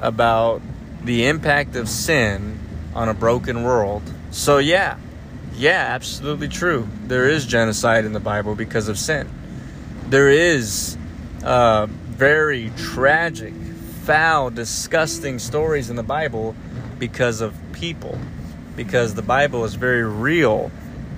about 0.00 0.62
the 1.04 1.26
impact 1.26 1.76
of 1.76 1.88
sin 1.88 2.58
on 2.92 3.08
a 3.08 3.14
broken 3.14 3.62
world. 3.62 4.02
So 4.32 4.58
yeah, 4.58 4.98
yeah, 5.56 5.86
absolutely 5.90 6.48
true. 6.48 6.88
There 7.06 7.28
is 7.28 7.46
genocide 7.46 8.04
in 8.04 8.12
the 8.12 8.20
Bible 8.20 8.54
because 8.54 8.88
of 8.88 8.98
sin. 8.98 9.28
There 10.08 10.30
is 10.30 10.96
uh, 11.42 11.86
very 11.86 12.70
tragic, 12.76 13.54
foul, 14.02 14.50
disgusting 14.50 15.38
stories 15.38 15.90
in 15.90 15.96
the 15.96 16.02
Bible 16.02 16.54
because 16.98 17.40
of 17.40 17.54
people 17.72 18.18
because 18.76 19.14
the 19.14 19.22
Bible 19.22 19.64
is 19.64 19.74
very 19.74 20.04
real 20.04 20.70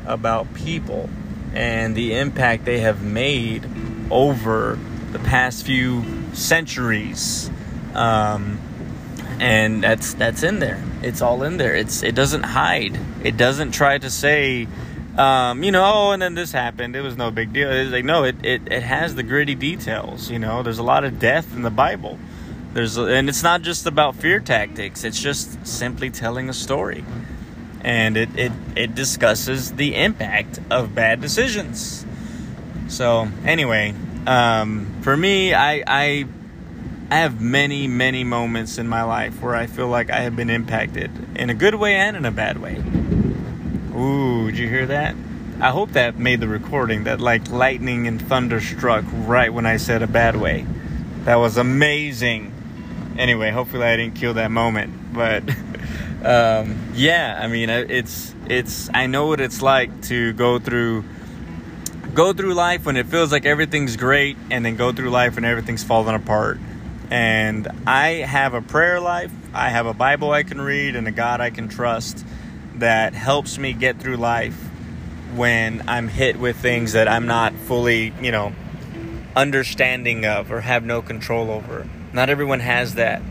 about 0.06 0.52
people 0.54 1.08
and 1.54 1.94
the 1.94 2.14
impact 2.14 2.64
they 2.64 2.80
have 2.80 3.02
made 3.02 3.66
over 4.10 4.78
the 5.12 5.18
past 5.18 5.64
few 5.64 6.04
centuries. 6.34 7.50
Um, 7.94 8.58
and 9.40 9.82
that's 9.82 10.14
that's 10.14 10.42
in 10.42 10.58
there. 10.58 10.82
It's 11.02 11.22
all 11.22 11.42
in 11.42 11.56
there. 11.56 11.74
It's 11.74 12.02
it 12.02 12.14
doesn't 12.14 12.42
hide. 12.42 12.98
It 13.22 13.36
doesn't 13.36 13.72
try 13.72 13.98
to 13.98 14.10
say, 14.10 14.66
um, 15.16 15.62
you 15.62 15.72
know, 15.72 15.84
oh, 15.84 16.10
and 16.12 16.22
then 16.22 16.34
this 16.34 16.52
happened. 16.52 16.96
It 16.96 17.02
was 17.02 17.16
no 17.16 17.30
big 17.30 17.52
deal. 17.52 17.70
It's 17.70 17.92
like 17.92 18.04
no, 18.04 18.24
it, 18.24 18.36
it 18.44 18.62
it 18.70 18.82
has 18.82 19.14
the 19.14 19.22
gritty 19.22 19.54
details. 19.54 20.30
You 20.30 20.38
know, 20.38 20.62
there's 20.62 20.78
a 20.78 20.84
lot 20.84 21.04
of 21.04 21.18
death 21.18 21.54
in 21.54 21.62
the 21.62 21.70
Bible. 21.70 22.18
There's 22.72 22.96
and 22.96 23.28
it's 23.28 23.42
not 23.42 23.62
just 23.62 23.86
about 23.86 24.16
fear 24.16 24.40
tactics. 24.40 25.04
It's 25.04 25.20
just 25.20 25.66
simply 25.66 26.10
telling 26.10 26.48
a 26.48 26.54
story 26.54 27.04
and 27.86 28.16
it, 28.16 28.28
it, 28.36 28.52
it 28.74 28.94
discusses 28.96 29.72
the 29.72 29.94
impact 29.94 30.58
of 30.70 30.94
bad 30.94 31.20
decisions. 31.20 32.04
So, 32.88 33.28
anyway, 33.44 33.94
um, 34.26 35.02
for 35.02 35.16
me, 35.16 35.54
I, 35.54 35.84
I, 35.86 36.26
I 37.08 37.18
have 37.18 37.40
many, 37.40 37.86
many 37.86 38.24
moments 38.24 38.78
in 38.78 38.88
my 38.88 39.04
life 39.04 39.40
where 39.40 39.54
I 39.54 39.68
feel 39.68 39.86
like 39.86 40.10
I 40.10 40.22
have 40.22 40.34
been 40.34 40.50
impacted 40.50 41.10
in 41.36 41.50
a 41.50 41.54
good 41.54 41.76
way 41.76 41.94
and 41.94 42.16
in 42.16 42.24
a 42.24 42.32
bad 42.32 42.58
way. 42.58 42.82
Ooh, 43.96 44.50
did 44.50 44.58
you 44.58 44.68
hear 44.68 44.86
that? 44.86 45.14
I 45.60 45.70
hope 45.70 45.92
that 45.92 46.18
made 46.18 46.40
the 46.40 46.48
recording 46.48 47.04
that 47.04 47.20
like 47.20 47.48
lightning 47.48 48.08
and 48.08 48.20
thunder 48.20 48.60
struck 48.60 49.04
right 49.12 49.52
when 49.52 49.66
I 49.66 49.76
said 49.76 50.02
a 50.02 50.08
bad 50.08 50.34
way. 50.34 50.66
That 51.24 51.36
was 51.36 51.56
amazing. 51.56 52.52
Anyway, 53.16 53.52
hopefully 53.52 53.84
I 53.84 53.96
didn't 53.96 54.16
kill 54.16 54.34
that 54.34 54.50
moment, 54.50 55.14
but 55.14 55.48
um, 56.24 56.76
yeah, 56.92 57.38
I 57.40 57.46
mean, 57.46 57.70
it's 57.70 58.34
it's 58.48 58.90
I 58.92 59.06
know 59.06 59.28
what 59.28 59.40
it's 59.40 59.62
like 59.62 60.02
to 60.02 60.32
go 60.32 60.58
through 60.58 61.04
go 62.14 62.32
through 62.32 62.54
life 62.54 62.84
when 62.84 62.96
it 62.96 63.06
feels 63.06 63.30
like 63.30 63.46
everything's 63.46 63.96
great, 63.96 64.36
and 64.50 64.64
then 64.64 64.74
go 64.74 64.90
through 64.90 65.10
life 65.10 65.36
when 65.36 65.44
everything's 65.44 65.84
falling 65.84 66.16
apart. 66.16 66.58
And 67.10 67.68
I 67.86 68.08
have 68.08 68.54
a 68.54 68.62
prayer 68.62 69.00
life, 69.00 69.32
I 69.54 69.68
have 69.68 69.86
a 69.86 69.94
Bible 69.94 70.32
I 70.32 70.42
can 70.42 70.60
read, 70.60 70.96
and 70.96 71.06
a 71.06 71.12
God 71.12 71.40
I 71.40 71.50
can 71.50 71.68
trust 71.68 72.24
that 72.76 73.14
helps 73.14 73.58
me 73.58 73.72
get 73.72 74.00
through 74.00 74.16
life 74.16 74.58
when 75.34 75.88
I'm 75.88 76.08
hit 76.08 76.38
with 76.38 76.56
things 76.56 76.92
that 76.92 77.08
I'm 77.08 77.26
not 77.26 77.54
fully, 77.54 78.12
you 78.20 78.32
know, 78.32 78.52
understanding 79.34 80.24
of 80.24 80.50
or 80.50 80.60
have 80.60 80.84
no 80.84 81.02
control 81.02 81.50
over. 81.50 81.86
Not 82.12 82.30
everyone 82.30 82.60
has 82.60 82.94
that. 82.94 83.22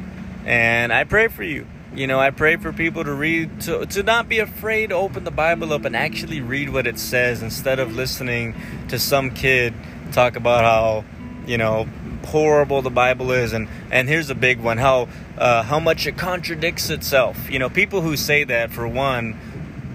And 0.45 0.93
I 0.93 1.03
pray 1.03 1.27
for 1.27 1.43
you. 1.43 1.67
You 1.95 2.07
know, 2.07 2.19
I 2.19 2.29
pray 2.29 2.57
for 2.57 2.73
people 2.73 3.03
to 3.03 3.13
read, 3.13 3.61
to, 3.61 3.85
to 3.85 4.03
not 4.03 4.27
be 4.27 4.39
afraid 4.39 4.89
to 4.89 4.95
open 4.95 5.23
the 5.23 5.31
Bible 5.31 5.73
up 5.73 5.85
and 5.85 5.95
actually 5.95 6.41
read 6.41 6.69
what 6.69 6.85
it 6.87 6.99
says 6.99 7.41
instead 7.41 7.79
of 7.79 7.95
listening 7.95 8.53
to 8.89 8.99
some 8.99 9.31
kid 9.31 9.73
talk 10.11 10.35
about 10.35 10.63
how, 10.63 11.05
you 11.47 11.57
know, 11.57 11.87
horrible 12.25 12.81
the 12.81 12.89
Bible 12.89 13.31
is. 13.31 13.53
And, 13.53 13.67
and 13.91 14.07
here's 14.07 14.29
a 14.29 14.35
big 14.35 14.59
one 14.59 14.77
how, 14.77 15.07
uh, 15.37 15.63
how 15.63 15.79
much 15.79 16.05
it 16.07 16.17
contradicts 16.17 16.89
itself. 16.89 17.49
You 17.49 17.59
know, 17.59 17.69
people 17.69 18.01
who 18.01 18.17
say 18.17 18.43
that, 18.43 18.71
for 18.71 18.87
one, 18.87 19.39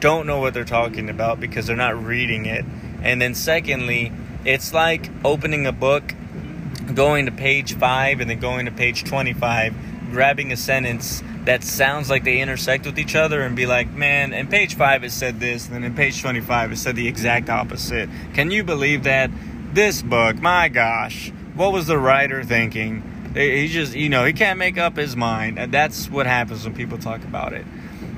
don't 0.00 0.26
know 0.26 0.40
what 0.40 0.54
they're 0.54 0.64
talking 0.64 1.10
about 1.10 1.40
because 1.40 1.66
they're 1.66 1.76
not 1.76 2.02
reading 2.02 2.46
it. 2.46 2.64
And 3.02 3.20
then, 3.20 3.34
secondly, 3.34 4.12
it's 4.44 4.72
like 4.72 5.10
opening 5.24 5.66
a 5.66 5.72
book, 5.72 6.14
going 6.94 7.26
to 7.26 7.32
page 7.32 7.74
5, 7.74 8.20
and 8.20 8.30
then 8.30 8.40
going 8.40 8.66
to 8.66 8.72
page 8.72 9.04
25, 9.04 9.74
grabbing 10.10 10.52
a 10.52 10.56
sentence 10.56 11.22
that 11.44 11.64
sounds 11.64 12.10
like 12.10 12.24
they 12.24 12.40
intersect 12.40 12.84
with 12.84 12.98
each 12.98 13.14
other 13.14 13.42
and 13.42 13.56
be 13.56 13.66
like, 13.66 13.90
man, 13.90 14.32
in 14.32 14.46
page 14.46 14.74
5 14.76 15.04
it 15.04 15.10
said 15.10 15.40
this, 15.40 15.66
and 15.66 15.74
then 15.74 15.84
in 15.84 15.94
page 15.94 16.20
25 16.20 16.72
it 16.72 16.76
said 16.76 16.96
the 16.96 17.08
exact 17.08 17.48
opposite. 17.48 18.08
Can 18.34 18.50
you 18.50 18.62
believe 18.62 19.04
that? 19.04 19.30
This 19.72 20.02
book, 20.02 20.36
my 20.42 20.68
gosh, 20.68 21.32
what 21.60 21.74
was 21.74 21.86
the 21.86 21.98
writer 21.98 22.42
thinking? 22.42 23.02
He 23.34 23.68
just, 23.68 23.94
you 23.94 24.08
know, 24.08 24.24
he 24.24 24.32
can't 24.32 24.58
make 24.58 24.78
up 24.78 24.96
his 24.96 25.14
mind. 25.14 25.58
And 25.58 25.70
that's 25.70 26.08
what 26.08 26.24
happens 26.24 26.64
when 26.64 26.74
people 26.74 26.96
talk 26.96 27.22
about 27.22 27.52
it. 27.52 27.66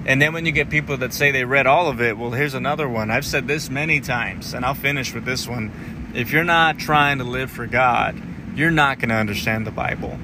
And 0.07 0.22
then 0.22 0.33
when 0.33 0.46
you 0.46 0.52
get 0.52 0.70
people 0.70 0.96
that 0.98 1.12
say 1.12 1.33
they 1.33 1.44
read 1.44 1.66
all 1.66 1.88
of 1.88 2.00
it, 2.00 2.16
well, 2.16 2.31
here's 2.31 2.55
another 2.55 2.88
one. 2.88 3.11
I've 3.11 3.26
said 3.26 3.48
this 3.48 3.68
many 3.68 4.00
times, 4.00 4.55
and 4.55 4.64
I'll 4.64 4.74
finish 4.74 5.12
with 5.12 5.24
this 5.24 5.48
one. 5.48 5.72
If 6.14 6.31
you're 6.31 6.44
not 6.44 6.78
trying 6.78 7.18
to 7.18 7.24
live 7.24 7.50
for 7.50 7.66
God, 7.66 8.14
you're 8.55 8.70
not 8.70 9.00
going 9.00 9.09
to 9.09 9.16
understand 9.16 9.66
the 9.66 9.72
Bible. 9.72 10.20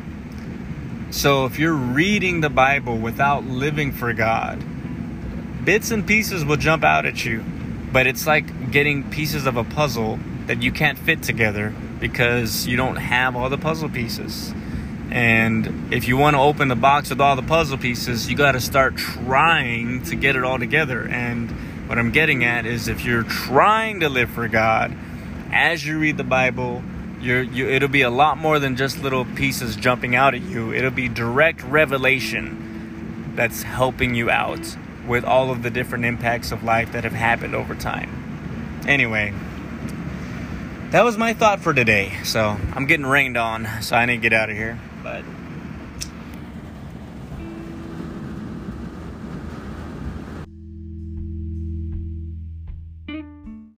So 1.10 1.44
if 1.44 1.58
you're 1.58 1.74
reading 1.74 2.40
the 2.40 2.50
Bible 2.50 2.98
without 2.98 3.44
living 3.44 3.90
for 3.90 4.12
God, 4.12 4.64
bits 5.64 5.90
and 5.90 6.06
pieces 6.06 6.44
will 6.44 6.56
jump 6.56 6.84
out 6.84 7.04
at 7.04 7.24
you. 7.24 7.44
But 7.92 8.06
it's 8.06 8.28
like 8.28 8.70
getting 8.70 9.10
pieces 9.10 9.44
of 9.44 9.56
a 9.56 9.64
puzzle 9.64 10.20
that 10.46 10.62
you 10.62 10.70
can't 10.70 10.96
fit 10.96 11.24
together 11.24 11.74
because 12.00 12.66
you 12.66 12.76
don't 12.76 12.96
have 12.96 13.36
all 13.36 13.48
the 13.50 13.58
puzzle 13.58 13.88
pieces. 13.88 14.52
And 15.10 15.92
if 15.92 16.06
you 16.06 16.16
want 16.16 16.34
to 16.36 16.40
open 16.40 16.68
the 16.68 16.76
box 16.76 17.10
with 17.10 17.20
all 17.20 17.34
the 17.34 17.42
puzzle 17.42 17.78
pieces, 17.78 18.28
you 18.28 18.36
got 18.36 18.52
to 18.52 18.60
start 18.60 18.96
trying 18.96 20.02
to 20.04 20.16
get 20.16 20.36
it 20.36 20.44
all 20.44 20.58
together. 20.58 21.08
And 21.08 21.50
What 21.88 21.98
I'm 21.98 22.10
getting 22.10 22.44
at 22.44 22.66
is 22.66 22.86
if 22.86 23.02
you're 23.02 23.22
trying 23.22 24.00
to 24.00 24.10
live 24.10 24.28
for 24.28 24.46
God, 24.46 24.94
as 25.50 25.86
you 25.86 25.98
read 25.98 26.18
the 26.18 26.24
Bible, 26.24 26.82
you're, 27.18 27.42
you, 27.42 27.66
it'll 27.66 27.88
be 27.88 28.02
a 28.02 28.10
lot 28.10 28.36
more 28.36 28.58
than 28.58 28.76
just 28.76 29.02
little 29.02 29.24
pieces 29.24 29.74
jumping 29.74 30.14
out 30.14 30.34
at 30.34 30.42
you. 30.42 30.70
It'll 30.74 30.90
be 30.90 31.08
direct 31.08 31.62
revelation 31.62 33.32
that's 33.34 33.62
helping 33.62 34.14
you 34.14 34.28
out 34.28 34.76
with 35.06 35.24
all 35.24 35.50
of 35.50 35.62
the 35.62 35.70
different 35.70 36.04
impacts 36.04 36.52
of 36.52 36.62
life 36.62 36.92
that 36.92 37.04
have 37.04 37.14
happened 37.14 37.54
over 37.54 37.74
time. 37.74 38.82
Anyway, 38.86 39.32
that 40.90 41.04
was 41.04 41.18
my 41.18 41.34
thought 41.34 41.60
for 41.60 41.74
today. 41.74 42.12
So 42.24 42.56
I'm 42.72 42.86
getting 42.86 43.06
rained 43.06 43.36
on, 43.36 43.68
so 43.82 43.96
I 43.96 44.06
need 44.06 44.16
to 44.16 44.22
get 44.22 44.32
out 44.32 44.50
of 44.50 44.56
here. 44.56 44.78
But 45.02 45.22